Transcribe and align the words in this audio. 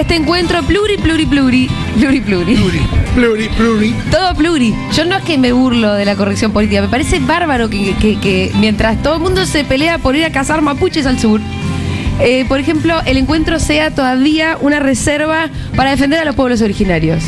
a 0.00 0.02
este 0.02 0.14
encuentro 0.16 0.62
pluri, 0.62 0.96
pluri, 0.96 1.26
pluri, 1.26 1.68
pluri, 1.98 2.20
pluri. 2.20 2.56
Pluri, 2.56 2.80
pluri, 3.14 3.48
pluri. 3.48 3.94
Todo 4.10 4.34
pluri. 4.34 4.74
Yo 4.96 5.04
no 5.04 5.18
es 5.18 5.22
que 5.24 5.36
me 5.36 5.52
burlo 5.52 5.92
de 5.92 6.06
la 6.06 6.16
corrección 6.16 6.52
política, 6.52 6.80
me 6.80 6.88
parece 6.88 7.18
bárbaro 7.18 7.68
que, 7.68 7.94
que- 8.00 8.18
que 8.18 8.50
mientras 8.58 9.02
todo 9.02 9.16
el 9.16 9.20
mundo 9.20 9.44
se 9.44 9.62
pelea 9.64 9.98
por 9.98 10.16
ir 10.16 10.24
a 10.24 10.30
cazar 10.32 10.62
mapuches 10.62 11.04
al 11.04 11.18
sur, 11.18 11.40
eh, 12.18 12.46
por 12.48 12.58
ejemplo, 12.60 12.94
el 13.04 13.18
encuentro 13.18 13.58
sea 13.60 13.90
todavía 13.90 14.56
una 14.62 14.80
reserva 14.80 15.50
para 15.76 15.90
defender 15.90 16.18
a 16.20 16.24
los 16.24 16.34
pueblos 16.34 16.62
originarios. 16.62 17.22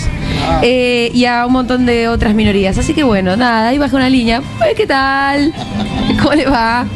Eh, 0.63 1.11
y 1.13 1.27
a 1.27 1.45
un 1.47 1.53
montón 1.53 1.85
de 1.85 2.09
otras 2.09 2.35
minorías. 2.35 2.79
Así 2.79 2.95
que 2.95 3.03
bueno, 3.05 3.37
nada, 3.37 3.69
ahí 3.69 3.77
baja 3.79 3.97
una 3.97 4.09
línea. 4.09 4.39
Eh, 4.67 4.75
¿Qué 4.75 4.87
tal? 4.87 5.53
¿Cómo 6.23 6.33
le 6.35 6.47
va? 6.47 6.87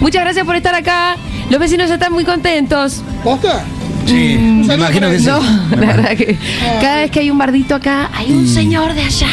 Muchas 0.00 0.22
gracias 0.22 0.46
por 0.46 0.54
estar 0.54 0.74
acá. 0.76 1.16
Los 1.50 1.58
vecinos 1.60 1.90
están 1.90 2.12
muy 2.12 2.24
contentos. 2.24 3.02
¿Posta? 3.22 3.64
Sí, 4.06 4.36
Mm, 4.38 4.66
me 4.66 4.74
imagino 4.74 5.10
que 5.10 5.18
sí. 5.18 5.26
No, 5.26 5.40
la 5.70 5.86
verdad 5.86 6.10
que 6.16 6.36
cada 6.80 6.96
vez 6.96 7.10
que 7.10 7.20
hay 7.20 7.30
un 7.30 7.38
bardito 7.38 7.74
acá, 7.74 8.10
hay 8.12 8.30
un 8.32 8.46
señor 8.46 8.94
de 8.94 9.02
allá. 9.02 9.28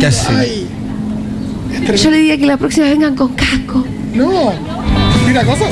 ¿Qué 0.00 0.06
hace? 0.06 0.66
Yo 1.96 2.10
le 2.10 2.16
diría 2.18 2.38
que 2.38 2.46
la 2.46 2.56
próxima 2.56 2.86
vengan 2.86 3.14
con 3.14 3.34
casco. 3.34 3.84
No. 4.14 4.52
¿Tira 5.26 5.44
cosas? 5.44 5.68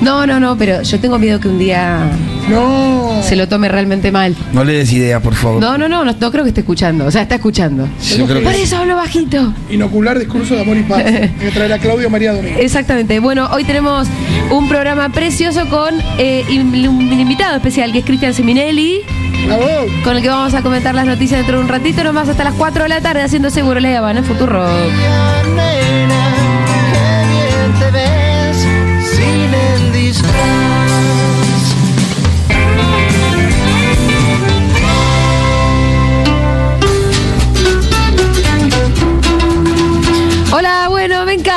No, 0.00 0.26
no, 0.26 0.40
no, 0.40 0.56
pero 0.56 0.82
yo 0.82 0.98
tengo 1.00 1.18
miedo 1.18 1.38
que 1.40 1.48
un 1.48 1.58
día 1.58 1.98
No. 2.48 3.20
se 3.22 3.36
lo 3.36 3.48
tome 3.48 3.68
realmente 3.68 4.12
mal. 4.12 4.34
No 4.52 4.64
le 4.64 4.74
des 4.74 4.92
idea, 4.92 5.20
por 5.20 5.34
favor. 5.34 5.60
No, 5.60 5.76
no, 5.78 5.88
no, 5.88 6.04
no, 6.04 6.14
no 6.18 6.30
creo 6.30 6.44
que 6.44 6.50
esté 6.50 6.60
escuchando. 6.60 7.06
O 7.06 7.10
sea, 7.10 7.22
está 7.22 7.36
escuchando. 7.36 7.88
Yo 8.16 8.26
creo 8.26 8.42
Por 8.42 8.52
que 8.52 8.58
sí. 8.58 8.64
eso 8.64 8.76
hablo 8.78 8.96
bajito. 8.96 9.52
Inocular 9.70 10.18
discurso 10.18 10.54
de 10.54 10.62
amor 10.62 10.76
y 10.76 10.82
paz. 10.82 11.04
Que 11.40 11.50
traer 11.52 11.72
a 11.72 11.78
Claudio 11.78 12.08
María 12.10 12.32
Domingo. 12.32 12.58
Exactamente. 12.58 13.18
Bueno, 13.20 13.48
hoy 13.52 13.64
tenemos 13.64 14.06
un 14.50 14.68
programa 14.68 15.08
precioso 15.10 15.68
con 15.68 15.94
eh, 16.18 16.44
un 16.48 17.12
invitado 17.12 17.56
especial, 17.56 17.92
que 17.92 17.98
es 18.00 18.04
Cristian 18.04 18.34
Seminelli, 18.34 19.00
Bravo. 19.46 19.64
con 20.04 20.16
el 20.16 20.22
que 20.22 20.28
vamos 20.28 20.54
a 20.54 20.62
comentar 20.62 20.94
las 20.94 21.06
noticias 21.06 21.38
dentro 21.40 21.58
de 21.58 21.64
un 21.64 21.68
ratito, 21.68 22.02
nomás 22.04 22.28
hasta 22.28 22.44
las 22.44 22.54
4 22.54 22.84
de 22.84 22.88
la 22.88 23.00
tarde, 23.00 23.22
haciendo 23.22 23.50
seguro 23.50 23.80
la 23.80 24.10
en 24.10 24.24
Futuro. 24.24 24.66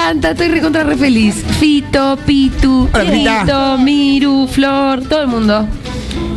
Encanta, 0.10 0.32
estoy 0.32 0.48
recontra 0.48 0.84
re 0.84 0.98
feliz. 0.98 1.36
Fito, 1.60 2.18
Pitu, 2.26 2.90
Hola. 2.94 3.42
Fito, 3.42 3.78
Miru, 3.78 4.48
Flor, 4.48 5.02
todo 5.08 5.22
el 5.22 5.28
mundo. 5.28 5.68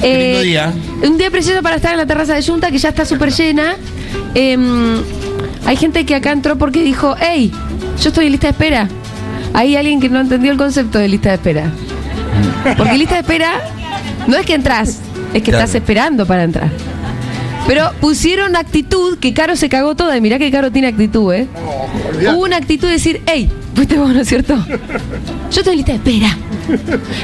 Eh, 0.03 0.25
lindo 0.27 0.41
día. 0.43 0.73
Un 1.09 1.17
día 1.17 1.31
precioso 1.31 1.63
para 1.63 1.77
estar 1.77 1.93
en 1.93 1.99
la 1.99 2.07
terraza 2.07 2.35
de 2.35 2.43
Junta, 2.43 2.71
que 2.71 2.79
ya 2.79 2.91
está 2.91 3.05
súper 3.05 3.33
llena. 3.33 3.77
Em, 4.35 5.01
hay 5.65 5.77
gente 5.77 6.05
que 6.05 6.15
acá 6.15 6.33
entró 6.33 6.59
porque 6.59 6.83
dijo, 6.83 7.15
hey, 7.19 7.51
yo 8.03 8.09
estoy 8.09 8.27
en 8.27 8.33
lista 8.33 8.49
de 8.49 8.53
espera. 8.53 8.89
Hay 9.55 9.77
alguien 9.77 10.01
que 10.01 10.09
no 10.09 10.21
entendió 10.21 10.53
el 10.53 10.59
concepto 10.59 10.99
de 10.99 11.09
lista 11.09 11.31
de 11.31 11.35
espera. 11.37 11.73
Porque 12.77 12.99
lista 12.99 13.15
de 13.15 13.21
espera 13.23 13.53
no 14.27 14.37
es 14.37 14.45
que 14.47 14.55
entras, 14.55 14.99
es 15.33 15.43
que 15.43 15.51
Claro. 15.51 15.65
estás 15.65 15.75
esperando 15.75 16.27
para 16.27 16.45
entrar. 16.45 16.71
Pero 17.67 17.91
pusieron 18.01 18.57
actitud 18.57 19.19
que 19.19 19.33
Caro 19.33 19.57
se 19.57 19.69
cagó 19.69 19.95
toda. 19.95 20.17
Y 20.17 20.21
mirá 20.21 20.39
que 20.39 20.51
Caro 20.51 20.71
tiene 20.73 20.89
actitud, 20.89 21.33
¿eh? 21.33 21.47
Hubo 22.21 22.43
una 22.43 22.57
actitud 22.57 22.87
de 22.87 22.95
decir, 22.95 23.23
hey, 23.27 23.51
fuiste 23.75 23.99
vos, 23.99 24.13
¿no 24.13 24.21
es 24.21 24.29
cierto? 24.29 24.55
Yo 24.67 25.61
estoy 25.61 25.73
en 25.73 25.77
lista 25.79 25.93
de 25.93 25.99
espera. 25.99 26.37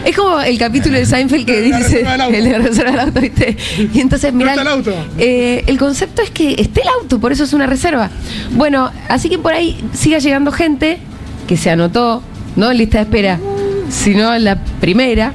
Es 0.04 0.16
como 0.16 0.40
el 0.40 0.58
capítulo 0.58 0.98
de 0.98 1.06
Seinfeld 1.06 1.46
que 1.46 1.60
La 1.70 1.78
dice 1.78 2.04
el 2.32 2.44
de 2.44 2.58
reserva 2.58 2.90
del 2.90 3.00
auto, 3.00 3.20
¿viste? 3.20 3.56
Y 3.94 4.00
entonces, 4.00 4.32
No 4.32 4.50
el 4.50 4.66
auto. 4.66 4.92
eh, 5.18 5.64
el 5.66 5.78
concepto 5.78 6.22
es 6.22 6.30
que 6.30 6.54
esté 6.58 6.82
el 6.82 6.88
auto, 6.88 7.18
por 7.20 7.32
eso 7.32 7.44
es 7.44 7.52
una 7.52 7.66
reserva. 7.66 8.10
Bueno, 8.52 8.90
así 9.08 9.28
que 9.28 9.38
por 9.38 9.52
ahí 9.52 9.78
siga 9.92 10.18
llegando 10.18 10.50
gente 10.52 10.98
que 11.46 11.56
se 11.56 11.70
anotó, 11.70 12.22
no 12.56 12.70
en 12.70 12.78
lista 12.78 12.98
de 12.98 13.04
espera, 13.04 13.38
sino 13.90 14.34
en 14.34 14.44
la 14.44 14.56
primera. 14.80 15.32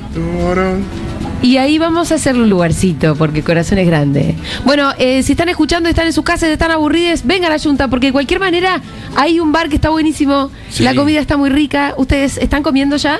Y 1.43 1.57
ahí 1.57 1.77
vamos 1.77 2.11
a 2.11 2.15
hacerle 2.15 2.43
un 2.43 2.49
lugarcito, 2.49 3.15
porque 3.15 3.39
el 3.39 3.45
corazón 3.45 3.77
es 3.77 3.85
grande. 3.85 4.33
Bueno, 4.63 4.91
eh, 4.97 5.21
si 5.23 5.33
están 5.33 5.49
escuchando, 5.49 5.89
están 5.89 6.07
en 6.07 6.13
sus 6.13 6.23
casas, 6.23 6.49
están 6.49 6.71
aburridos, 6.71 7.25
vengan 7.25 7.51
a 7.51 7.57
la 7.57 7.61
Junta, 7.61 7.89
porque 7.89 8.07
de 8.07 8.13
cualquier 8.13 8.39
manera 8.39 8.81
hay 9.15 9.39
un 9.41 9.51
bar 9.51 9.67
que 9.67 9.75
está 9.75 9.89
buenísimo, 9.89 10.49
Sí. 10.69 10.83
la 10.83 10.95
comida 10.95 11.19
está 11.19 11.35
muy 11.37 11.49
rica. 11.49 11.93
¿Ustedes 11.97 12.37
están 12.37 12.63
comiendo 12.63 12.95
ya? 12.95 13.19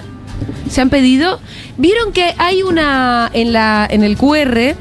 ¿Se 0.69 0.79
han 0.79 0.89
pedido? 0.89 1.39
¿Vieron 1.77 2.13
que 2.13 2.33
hay 2.37 2.63
una 2.63 3.29
en, 3.33 3.51
la, 3.51 3.85
en 3.91 4.03
el 4.03 4.15
QR? 4.17 4.73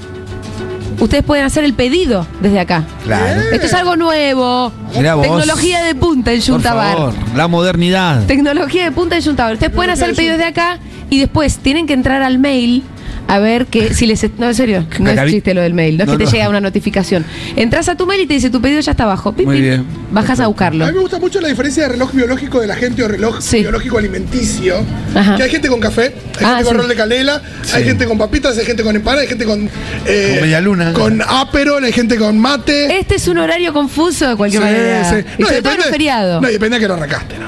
Ustedes 1.01 1.25
pueden 1.25 1.45
hacer 1.45 1.65
el 1.65 1.75
pedido 1.75 2.25
desde 2.41 2.61
acá. 2.61 2.85
Claro. 3.03 3.41
Esto 3.53 3.67
es 3.67 3.75
algo 3.75 3.97
nuevo. 3.97 4.73
Mirá 4.97 5.17
vos. 5.17 5.27
Tecnología 5.27 5.83
de 5.83 5.97
punta 5.97 6.33
en 6.33 6.41
Por 6.41 6.49
Junta 6.49 6.75
Bar. 6.75 6.95
favor, 6.97 7.15
la 7.35 7.49
modernidad. 7.49 8.25
Tecnología 8.27 8.85
de 8.85 8.93
punta 8.93 9.17
de 9.17 9.23
Junta. 9.23 9.51
Ustedes 9.53 9.73
pueden 9.73 9.91
hacer 9.91 10.11
el 10.11 10.15
pedido 10.15 10.39
de 10.39 10.45
acá 10.45 10.79
y 11.11 11.19
después 11.19 11.59
tienen 11.59 11.89
que 11.89 11.93
entrar 11.95 12.23
al 12.23 12.39
mail 12.39 12.85
a 13.29 13.39
ver 13.39 13.67
que 13.67 13.95
si 13.95 14.07
les. 14.07 14.25
No, 14.39 14.49
en 14.49 14.55
serio, 14.55 14.87
no 14.99 15.11
es 15.11 15.31
chiste 15.31 15.55
lo 15.55 15.63
del 15.63 15.73
mail, 15.75 15.97
no 15.97 16.05
es 16.05 16.09
No, 16.09 16.13
que 16.17 16.19
te 16.19 16.25
no. 16.25 16.31
llega 16.33 16.49
una 16.49 16.61
notificación. 16.61 17.25
Entras 17.57 17.89
a 17.89 17.97
tu 17.97 18.07
mail 18.07 18.21
y 18.23 18.27
te 18.27 18.35
dice 18.35 18.51
tu 18.51 18.61
pedido 18.61 18.81
ya 18.81 18.91
está 18.93 19.05
abajo. 19.05 19.33
Pip, 19.33 19.47
Muy 19.47 19.57
pip. 19.57 19.65
bien. 19.65 19.85
Bajas 20.11 20.41
a 20.41 20.47
buscarlo. 20.49 20.85
A 20.85 20.89
mí 20.89 20.95
me 20.95 21.01
gusta 21.01 21.19
mucho 21.19 21.41
la 21.41 21.49
diferencia 21.49 21.85
de 21.85 21.89
reloj 21.91 22.13
biológico 22.13 22.61
de 22.61 22.67
la 22.67 22.77
gente 22.77 23.03
o 23.03 23.09
reloj 23.09 23.41
Sí. 23.41 23.61
biológico 23.61 23.99
alimenticio. 23.99 24.85
Ajá. 25.15 25.37
Que 25.37 25.45
hay 25.45 25.51
gente 25.51 25.69
con 25.69 25.81
café, 25.81 26.03
hay 26.39 26.45
Ah, 26.45 26.49
gente 26.57 26.65
con 26.65 26.77
rol 26.79 26.89
de 26.89 26.95
canela, 26.97 27.43
hay 27.73 27.83
Sí. 27.83 27.89
gente 27.89 28.05
con 28.07 28.19
papitas, 28.19 28.59
hay 28.59 28.67
gente 28.67 28.83
con 28.83 28.95
empanada, 28.97 29.23
hay 29.23 29.29
gente 29.29 29.45
con. 29.45 29.71
eh, 30.07 30.31
Con 30.33 30.41
media 30.43 30.61
luna. 30.61 30.93
Con 30.93 31.23
aperol, 31.23 31.83
hay 31.85 31.93
gente 31.93 32.17
con 32.19 32.39
mate. 32.39 32.99
Este 32.99 33.15
es 33.15 33.29
un 33.29 33.39
horario 33.39 33.73
confuso 33.73 34.29
de 34.29 34.37
cualquier 34.37 34.63
Sí, 34.63 34.69
manera. 34.69 35.05
sí. 35.11 35.17
Y 35.39 35.43
sobre 35.45 35.63
todo 35.63 35.73
en 35.73 35.79
un 35.81 35.85
feriado. 35.87 36.41
No, 36.41 36.49
depende 36.49 36.77
de 36.77 36.81
que 36.81 36.89
lo 36.89 36.95
arrancaste, 36.95 37.39
¿no? 37.39 37.47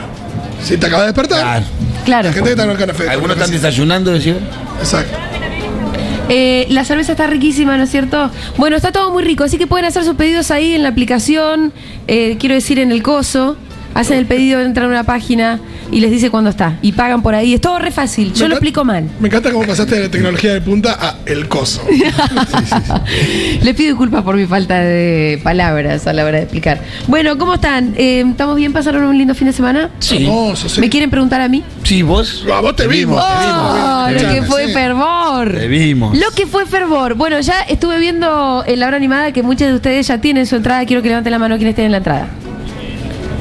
Si 0.65 0.79
te 0.79 0.87
acabas 0.87 1.03
de 1.07 1.13
despertar, 1.13 1.41
Claro. 1.41 1.67
claro. 2.07 2.29
hay 2.29 2.35
gente 2.35 2.49
que 2.49 2.53
está 2.53 2.65
en 2.65 2.71
el 2.71 2.77
café. 2.79 3.09
Algunos 3.11 3.37
están 3.37 3.51
desayunando, 3.51 4.13
decía. 4.13 4.37
Exacto. 4.81 5.19
Eh, 6.29 6.67
la 6.71 6.85
cerveza 6.85 7.13
está 7.13 7.27
riquísima, 7.27 7.77
¿no 7.77 7.85
es 7.85 7.91
cierto? 7.91 8.31
Bueno, 8.57 8.77
está 8.77 8.93
todo 8.93 9.13
muy 9.13 9.23
rico, 9.23 9.45
así 9.45 9.59
que 9.59 9.67
pueden 9.67 9.85
hacer 9.87 10.05
sus 10.05 10.15
pedidos 10.15 10.51
ahí 10.51 10.75
en 10.75 10.83
la 10.83 10.89
aplicación, 10.89 11.73
eh, 12.09 12.37
quiero 12.39 12.55
decir 12.55 12.79
en 12.79 12.93
el 12.93 13.03
coso. 13.03 13.57
Hacen 13.95 14.19
el 14.19 14.27
pedido, 14.27 14.61
entran 14.61 14.87
a 14.87 14.89
una 14.89 15.05
página 15.05 15.61
y 15.93 16.01
les 16.01 16.11
dice 16.11 16.29
cuándo 16.29 16.51
está. 16.51 16.79
Y 16.83 16.91
pagan 16.91 17.23
por 17.23 17.37
ahí. 17.37 17.55
Es 17.55 17.61
todo 17.61 17.79
re 17.79 17.93
fácil. 17.93 18.33
Yo 18.35 18.47
Me 18.47 18.49
lo 18.49 18.55
explico 18.57 18.85
mal. 18.85 19.09
Me 19.21 19.29
encanta 19.29 19.53
cómo 19.53 19.65
pasaste 19.65 19.95
de 19.95 20.01
la 20.03 20.11
tecnología 20.11 20.53
de 20.53 20.61
punta 20.61 20.99
a 21.01 21.19
el 21.27 21.47
coso. 21.47 21.81
Les 23.63 23.75
pido 23.77 23.91
disculpas 23.91 24.25
por 24.25 24.35
mi 24.35 24.47
falta 24.47 24.81
de 24.81 25.41
palabras 25.45 26.09
a 26.09 26.13
la 26.13 26.25
hora 26.25 26.39
de 26.39 26.43
explicar. 26.43 26.81
Bueno, 27.07 27.39
¿cómo 27.39 27.55
están? 27.55 27.95
Eh, 27.97 28.25
¿Estamos 28.29 28.57
bien? 28.57 28.73
¿Pasaron 28.73 29.05
un 29.05 29.17
lindo 29.17 29.33
fin 29.37 29.47
de 29.47 29.53
semana? 29.53 29.91
Sí. 30.01 30.25
Hermoso, 30.25 30.69
sí. 30.69 30.81
¿Me 30.81 30.91
quieren 30.91 31.11
preguntar 31.11 31.41
a 31.41 31.49
mí? 31.49 31.63
Sí, 31.85 32.03
vos. 32.03 32.45
A 32.53 32.61
vos 32.61 32.75
te 32.75 32.87
vimos. 32.89 33.23
Oh, 33.23 34.07
te 34.09 34.13
lo 34.15 34.19
vimos. 34.21 34.35
que 34.35 34.43
fue 34.43 34.67
Sí. 34.69 34.73
fervor. 34.73 35.53
Te 35.53 35.69
vimos. 35.69 36.17
Lo 36.19 36.31
que 36.31 36.47
fue 36.47 36.65
fervor. 36.67 37.15
Bueno, 37.15 37.39
ya 37.41 37.61
estuve 37.63 37.99
viendo 37.99 38.65
en 38.67 38.81
la 38.81 38.87
hora 38.89 38.97
animada 38.97 39.33
que 39.33 39.43
muchos 39.43 39.69
de 39.69 39.75
ustedes 39.75 40.07
ya 40.07 40.19
tienen 40.21 40.47
su 40.47 40.57
entrada. 40.57 40.85
Quiero 40.87 41.03
que 41.03 41.09
levanten 41.09 41.31
la 41.31 41.39
mano 41.39 41.57
quienes 41.57 41.75
tienen 41.75 41.93
la 41.93 41.99
entrada. 41.99 42.29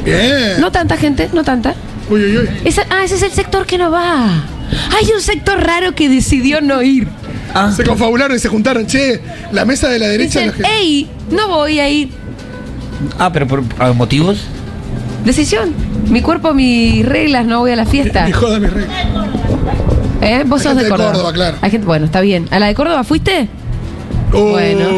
Bien. 0.03 0.59
No 0.59 0.71
tanta 0.71 0.97
gente, 0.97 1.29
no 1.33 1.43
tanta. 1.43 1.73
Uy, 2.09 2.21
uy, 2.25 2.37
uy. 2.39 2.49
Esa- 2.65 2.85
ah, 2.89 3.03
ese 3.05 3.15
es 3.15 3.23
el 3.23 3.31
sector 3.31 3.65
que 3.65 3.77
no 3.77 3.89
va. 3.91 4.25
Hay 4.97 5.05
un 5.15 5.21
sector 5.21 5.59
raro 5.63 5.95
que 5.95 6.09
decidió 6.09 6.59
no 6.59 6.81
ir. 6.81 7.07
Ah, 7.53 7.71
Se 7.73 7.83
confabularon 7.83 8.35
y 8.35 8.39
se 8.39 8.49
juntaron. 8.49 8.85
Che, 8.87 9.21
la 9.51 9.63
mesa 9.63 9.87
de 9.87 9.99
la 9.99 10.07
derecha. 10.07 10.39
Dicen, 10.39 10.47
los 10.47 10.55
que- 10.57 10.63
hey, 10.65 11.09
no 11.31 11.47
voy 11.47 11.79
a 11.79 11.87
ir. 11.87 12.09
ah, 13.19 13.31
pero 13.31 13.47
por 13.47 13.63
¿a 13.79 13.93
motivos. 13.93 14.39
Decisión. 15.25 15.73
Mi 16.09 16.21
cuerpo, 16.21 16.53
mis 16.53 17.05
reglas, 17.05 17.45
no 17.45 17.59
voy 17.59 17.71
a 17.71 17.75
la 17.75 17.85
fiesta. 17.85 18.25
Mi 18.25 18.31
joda, 18.31 18.59
mi 18.59 18.67
rey. 18.67 18.85
¿Eh? 20.21 20.43
Vos 20.45 20.61
Hay 20.61 20.63
sos 20.63 20.71
gente 20.73 20.77
de 20.77 20.83
de 20.83 20.89
Córdoba. 20.89 21.11
Córdoba, 21.13 21.33
claro. 21.33 21.57
Hay 21.61 21.71
gente, 21.71 21.85
bueno, 21.87 22.05
está 22.05 22.21
bien. 22.21 22.47
¿A 22.51 22.59
la 22.59 22.67
de 22.67 22.75
Córdoba 22.75 23.03
fuiste? 23.03 23.47
Bueno, 24.31 24.89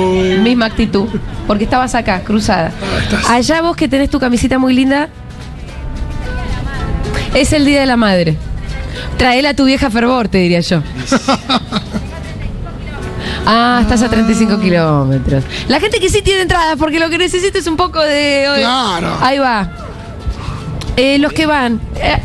misma 0.41 0.65
actitud. 0.67 1.07
Porque 1.47 1.65
estabas 1.65 1.93
acá, 1.95 2.21
cruzada. 2.21 2.71
Ah, 2.81 2.99
estás- 3.03 3.29
Allá 3.29 3.61
vos 3.61 3.75
que 3.75 3.87
tenés 3.87 4.09
tu 4.09 4.19
camisita 4.19 4.57
muy 4.59 4.73
linda. 4.73 5.09
Es 7.33 7.51
el 7.53 7.65
Día 7.65 7.81
de 7.81 7.85
la 7.85 7.97
Madre. 7.97 8.37
Traela 9.17 9.49
a 9.49 9.53
tu 9.53 9.65
vieja 9.65 9.89
fervor, 9.89 10.27
te 10.27 10.37
diría 10.39 10.61
yo. 10.61 10.81
Ah, 13.47 13.79
estás 13.83 14.01
a 14.01 14.09
35 14.09 14.59
kilómetros. 14.59 15.43
La 15.67 15.79
gente 15.79 15.99
que 15.99 16.09
sí 16.09 16.23
tiene 16.23 16.41
entradas, 16.41 16.77
porque 16.79 16.99
lo 16.99 17.09
que 17.11 17.19
necesita 17.19 17.59
es 17.59 17.67
un 17.67 17.77
poco 17.77 17.99
de. 18.01 18.45
Claro. 18.57 19.17
Ahí 19.21 19.37
va. 19.37 19.69
Eh, 20.97 21.17
los 21.19 21.33
que 21.33 21.45
van. 21.45 21.79
eh, 21.95 22.17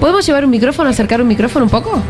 ¿Podemos 0.00 0.26
llevar 0.26 0.44
un 0.44 0.50
micrófono, 0.50 0.90
acercar 0.90 1.20
un 1.22 1.28
micrófono 1.28 1.64
un 1.64 1.70
poco? 1.70 2.02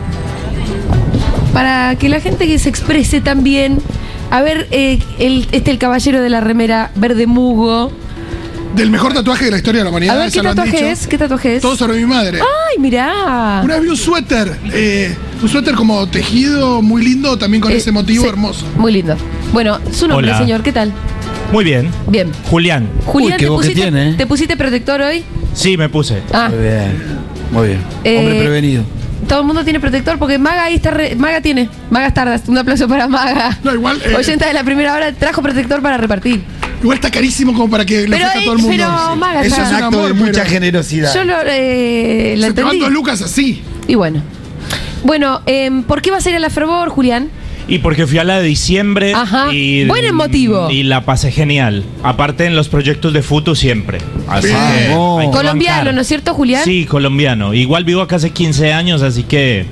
Para 1.53 1.95
que 1.97 2.09
la 2.09 2.21
gente 2.21 2.47
que 2.47 2.59
se 2.59 2.69
exprese 2.69 3.21
también. 3.21 3.79
A 4.31 4.43
ver, 4.43 4.67
eh, 4.73 4.99
el, 5.19 5.47
este 5.53 5.71
el 5.71 5.79
caballero 5.79 6.21
de 6.21 6.29
la 6.31 6.41
remera 6.41 6.91
verde 6.97 7.27
mugo. 7.27 7.93
del 8.75 8.91
mejor 8.91 9.13
tatuaje 9.15 9.45
de 9.45 9.51
la 9.53 9.57
historia 9.59 9.81
de 9.81 9.85
la 9.85 9.91
humanidad. 9.91 10.17
A 10.17 10.19
ver, 10.25 10.33
¿qué 10.33 10.41
tatuaje 10.43 10.91
es? 10.91 11.07
¿Qué 11.07 11.17
tatuaje 11.19 11.57
es? 11.57 11.63
Todo 11.63 11.77
sobre 11.77 11.97
mi 11.99 12.07
madre. 12.07 12.41
Ay, 12.41 12.81
mirá. 12.81 13.61
Una 13.63 13.75
vez 13.75 13.83
vi 13.85 13.89
un 13.91 13.97
suéter, 13.97 14.59
eh, 14.73 15.15
un 15.41 15.49
suéter 15.49 15.75
como 15.77 16.09
tejido 16.09 16.83
muy 16.83 17.05
lindo, 17.05 17.39
también 17.39 17.61
con 17.61 17.71
Eh, 17.71 17.77
ese 17.77 17.93
motivo 17.93 18.25
sí, 18.25 18.29
hermoso. 18.31 18.67
Muy 18.77 18.91
lindo. 18.93 19.15
Bueno, 19.53 19.79
su 19.93 20.09
nombre, 20.09 20.27
Hola. 20.31 20.39
señor, 20.39 20.63
¿qué 20.65 20.73
tal? 20.73 20.93
Muy 21.53 21.65
bien. 21.65 21.89
Bien. 22.09 22.31
Julián. 22.51 22.89
Julián, 23.07 23.39
qué 23.39 23.45
¿te, 23.45 23.51
voz 23.51 23.61
que 23.63 23.69
pusiste, 23.69 23.83
tiene, 23.91 24.11
¿eh? 24.11 24.15
¿te 24.17 24.27
pusiste 24.27 24.57
protector 24.57 25.01
hoy? 25.03 25.25
Sí, 25.55 25.77
me 25.77 25.89
puse. 25.89 26.21
Ah, 26.33 26.49
Muy 26.51 26.59
bien. 26.63 26.97
Muy 27.53 27.69
bien. 27.69 27.81
Eh, 28.03 28.19
Hombre 28.19 28.41
prevenido. 28.41 28.83
todo 29.29 29.41
el 29.41 29.47
mundo 29.47 29.63
tiene 29.63 29.79
protector 29.79 30.19
porque 30.19 30.39
Maga 30.39 30.65
ahí 30.65 30.75
está. 30.77 30.91
re- 30.91 31.15
Maga 31.15 31.41
tiene. 31.41 31.69
Maga 31.91 32.13
Tardas. 32.13 32.43
Un 32.49 32.59
aplauso 32.59 32.89
para 32.89 33.07
Maga. 33.07 33.59
No, 33.63 33.73
igual, 33.75 34.01
eh, 34.05 34.15
Oyenta 34.17 34.47
de 34.49 34.55
la 34.55 34.65
primera 34.65 34.95
hora 34.95 35.13
trajo 35.13 35.43
protector 35.43 35.81
para 35.81 35.97
repartir. 35.97 36.43
Igual 36.83 36.97
está 36.99 37.11
carísimo 37.11 37.53
como 37.55 37.71
para 37.71 37.85
que 37.87 38.07
le 38.09 38.17
ofrezca 38.17 38.33
a 38.39 38.41
eh, 38.41 38.45
todo 38.45 38.55
el 38.57 38.59
mundo. 38.63 38.77
pero, 38.77 39.17
Maga, 39.17 39.43
Eso 39.43 39.55
es 39.63 39.69
un 39.69 39.75
acto 39.77 39.87
amor, 39.87 40.07
de 40.09 40.13
mucha 40.15 40.33
pero- 40.33 40.47
generosidad. 40.47 41.15
Yo 41.15 41.25
lo, 41.25 41.35
eh, 41.47 42.35
la 42.37 42.49
Se 42.49 42.53
te 42.53 42.63
van 42.63 42.73
entendí. 42.75 42.85
dos 42.85 42.93
lucas 42.93 43.23
así. 43.23 43.63
Y 43.87 43.95
bueno. 43.95 44.21
Bueno, 45.05 45.43
em, 45.47 45.83
¿por 45.85 46.03
qué 46.03 46.11
vas 46.11 46.27
a 46.27 46.31
ir 46.31 46.37
a 46.37 46.41
la 46.41 46.51
Fervor, 46.51 46.89
Julián? 46.89 47.29
Y 47.67 47.79
porque 47.79 48.07
fui 48.07 48.19
a 48.19 48.25
la 48.25 48.39
de 48.41 48.47
diciembre. 48.47 49.13
Ajá. 49.15 49.53
Y, 49.53 49.85
Buen 49.87 50.15
motivo. 50.15 50.71
Y 50.71 50.83
la 50.83 51.05
pasé 51.05 51.31
genial. 51.31 51.85
Aparte 52.03 52.45
en 52.45 52.57
los 52.57 52.69
proyectos 52.69 53.13
de 53.13 53.23
Futu 53.23 53.55
siempre. 53.55 53.99
Así 54.29 54.49
que. 54.49 54.55
Que 54.55 55.31
Colombiano, 55.31 55.77
bancar. 55.79 55.95
¿no 55.95 56.01
es 56.01 56.07
cierto, 56.07 56.35
Julián? 56.35 56.65
Sí, 56.65 56.85
colombiano. 56.85 57.55
Igual 57.55 57.85
vivo 57.85 58.03
acá 58.03 58.17
hace 58.17 58.31
15 58.31 58.73
años, 58.73 59.03
así 59.03 59.23
que. 59.23 59.67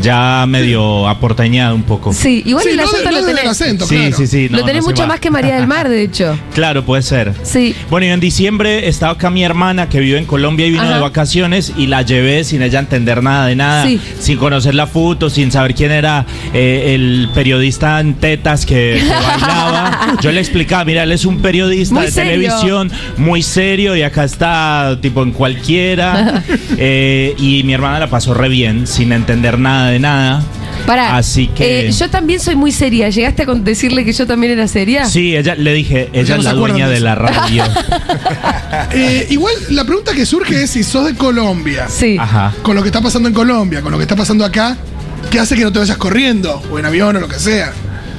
Ya 0.00 0.44
medio 0.48 1.06
aportañado 1.08 1.74
un 1.74 1.82
poco. 1.82 2.12
Sí, 2.12 2.42
igual 2.46 2.64
sí, 2.64 2.70
el 2.70 2.76
no, 2.78 2.82
acento 2.84 2.98
de- 2.98 3.04
no 3.14 3.20
lo 3.20 3.26
tenés. 3.26 3.42
el 3.44 3.48
acento, 3.50 3.86
sí, 3.86 3.94
claro. 3.96 4.16
sí, 4.16 4.26
sí. 4.26 4.48
no, 4.50 4.58
lo 4.58 4.64
tenés 4.64 4.82
mucho 4.84 5.02
va. 5.02 5.08
más 5.08 5.20
que 5.20 5.30
María 5.30 5.56
del 5.56 5.66
Mar, 5.66 5.88
de 5.88 6.02
hecho. 6.02 6.38
Claro, 6.54 6.84
puede 6.84 7.02
ser. 7.02 7.32
Sí. 7.42 7.74
Bueno, 7.90 8.06
y 8.06 8.10
en 8.10 8.20
diciembre 8.20 8.88
estaba 8.88 9.12
acá 9.12 9.30
mi 9.30 9.42
hermana 9.44 9.88
que 9.88 10.00
vive 10.00 10.18
en 10.18 10.24
Colombia 10.26 10.66
y 10.66 10.70
vino 10.70 10.82
Ajá. 10.82 10.94
de 10.94 11.00
vacaciones 11.00 11.72
y 11.76 11.86
la 11.86 12.02
llevé 12.02 12.44
sin 12.44 12.62
ella 12.62 12.78
entender 12.78 13.22
nada 13.22 13.46
de 13.46 13.56
nada, 13.56 13.86
Sí. 13.86 14.00
sin 14.20 14.38
conocer 14.38 14.74
la 14.74 14.86
foto, 14.86 15.28
sin 15.30 15.50
saber 15.52 15.74
quién 15.74 15.90
era 15.92 16.24
eh, 16.54 16.92
el 16.94 17.28
periodista 17.34 18.00
en 18.00 18.14
tetas 18.14 18.64
que, 18.66 19.00
que 19.02 19.08
bailaba. 19.08 20.16
Yo 20.20 20.30
le 20.32 20.40
explicaba, 20.40 20.84
mira, 20.84 21.02
él 21.02 21.12
es 21.12 21.24
un 21.24 21.40
periodista 21.40 21.94
Muy 21.94 22.06
de 22.06 22.10
serio. 22.12 22.32
televisión 22.32 22.90
muy 23.16 23.42
serio 23.42 23.96
y 23.96 24.02
acá 24.02 24.24
está 24.24 24.98
tipo 25.00 25.22
en 25.22 25.32
cualquiera. 25.32 26.42
Eh, 26.84 27.34
y 27.38 27.62
mi 27.64 27.74
hermana 27.74 27.98
la 28.00 28.08
pasó 28.08 28.34
re 28.34 28.48
bien, 28.48 28.86
sin 28.86 29.12
entender 29.12 29.58
nada 29.58 29.81
de 29.88 29.98
nada. 29.98 30.42
Pará. 30.86 31.16
Así 31.16 31.46
que- 31.48 31.88
eh, 31.88 31.92
yo 31.92 32.10
también 32.10 32.40
soy 32.40 32.56
muy 32.56 32.72
seria. 32.72 33.08
¿Llegaste 33.08 33.42
a 33.42 33.46
decirle 33.54 34.04
que 34.04 34.12
yo 34.12 34.26
también 34.26 34.52
era 34.52 34.66
seria? 34.66 35.04
Sí, 35.06 35.36
ella 35.36 35.54
le 35.54 35.72
dije, 35.74 36.08
ella 36.12 36.34
no 36.34 36.40
es 36.40 36.44
la 36.44 36.52
dueña 36.54 36.88
de 36.88 37.00
la 37.00 37.14
radio. 37.14 37.64
Eh, 38.94 39.26
igual 39.30 39.54
la 39.70 39.84
pregunta 39.84 40.12
que 40.12 40.24
surge 40.26 40.62
es 40.64 40.70
si 40.70 40.82
sos 40.82 41.04
de 41.06 41.14
Colombia, 41.14 41.86
Sí. 41.88 42.16
Ajá. 42.18 42.52
con 42.62 42.74
lo 42.74 42.82
que 42.82 42.88
está 42.88 43.00
pasando 43.00 43.28
en 43.28 43.34
Colombia, 43.34 43.80
con 43.82 43.92
lo 43.92 43.98
que 43.98 44.02
está 44.04 44.16
pasando 44.16 44.44
acá, 44.44 44.76
¿qué 45.30 45.38
hace 45.38 45.54
que 45.56 45.62
no 45.62 45.72
te 45.72 45.78
vayas 45.78 45.96
corriendo? 45.96 46.62
O 46.70 46.78
en 46.78 46.86
avión 46.86 47.16
o 47.16 47.20
lo 47.20 47.28
que 47.28 47.38
sea. 47.38 47.72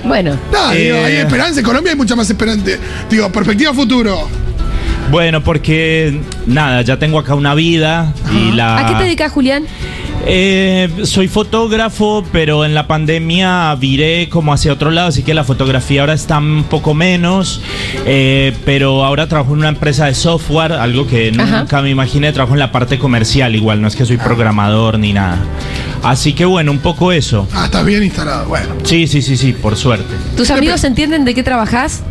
Bueno. 0.04 0.38
No, 0.51 0.71
digo, 0.71 0.95
Eh. 0.98 1.06
hay 1.06 1.15
esperanza. 1.18 1.60
En 1.60 1.65
Colombia 1.65 1.92
hay 1.92 1.98
mucha 1.98 2.15
más 2.15 2.30
esperanza. 2.30 2.65
Digo, 3.10 3.31
perspectiva 3.31 3.74
futuro. 3.74 4.27
Bueno, 5.12 5.44
porque 5.44 6.21
nada, 6.48 6.81
ya 6.81 6.98
tengo 6.98 7.19
acá 7.19 7.36
una 7.36 7.56
vida 7.56 8.13
y 8.33 8.51
la. 8.51 8.77
¿A 8.80 8.88
qué 8.88 8.94
te 8.95 9.04
dedicas, 9.04 9.31
Julián? 9.31 9.63
Eh, 10.25 10.90
soy 11.04 11.28
fotógrafo, 11.28 12.24
pero 12.31 12.64
en 12.64 12.74
la 12.74 12.88
pandemia 12.88 13.75
viré 13.75 14.30
como 14.30 14.54
hacia 14.54 14.72
otro 14.72 14.90
lado, 14.90 15.10
así 15.10 15.22
que 15.22 15.34
la 15.34 15.44
fotografía 15.44 16.02
ahora 16.02 16.14
está 16.14 16.38
un 16.38 16.64
poco 16.70 16.94
menos. 16.94 17.62
eh, 18.06 18.54
pero 18.66 19.04
ahora 19.04 19.28
trabajo 19.28 19.52
en 19.54 19.60
una 19.60 19.70
empresa 19.70 20.06
de 20.06 20.14
software, 20.14 20.72
algo 20.74 21.08
que 21.08 21.31
Ajá. 21.38 21.60
nunca 21.60 21.81
me 21.81 21.90
imaginé. 21.90 22.31
Trabajo 22.31 22.54
en 22.54 22.60
la 22.60 22.72
parte 22.72 22.98
comercial, 22.98 23.56
igual, 23.56 23.81
no 23.81 23.88
es 23.88 23.96
que 23.96 24.06
soy 24.06 24.18
programador 24.18 24.98
ni 24.98 25.12
nada. 25.14 25.38
Así 26.04 26.34
que 26.34 26.46
bueno, 26.46 26.72
un 26.72 26.80
poco 26.80 27.12
eso. 27.12 27.48
Ah, 27.54 27.66
estás 27.66 27.86
bien 27.86 28.04
instalado. 28.04 28.48
Bueno. 28.48 28.68
Sí, 28.84 29.08
sí, 29.08 29.22
sí, 29.22 29.36
sí, 29.38 29.54
por 29.54 29.75
suerte. 29.75 30.14
¿Tus 30.38 30.50
amigos 30.52 30.84
entienden 30.86 31.25
de 31.25 31.34
qué 31.34 31.44
trabajas? 31.44 32.02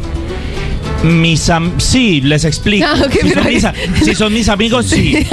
Mis 1.03 1.51
am- 1.51 1.81
sí, 1.81 2.21
les 2.21 2.45
explico. 2.45 2.87
Ah, 2.89 2.97
si, 3.11 3.31
son 3.31 3.45
mis, 3.47 3.65
a- 3.65 3.75
si 4.05 4.15
son 4.15 4.33
mis 4.33 4.49
amigos, 4.49 4.87
sí. 4.87 5.15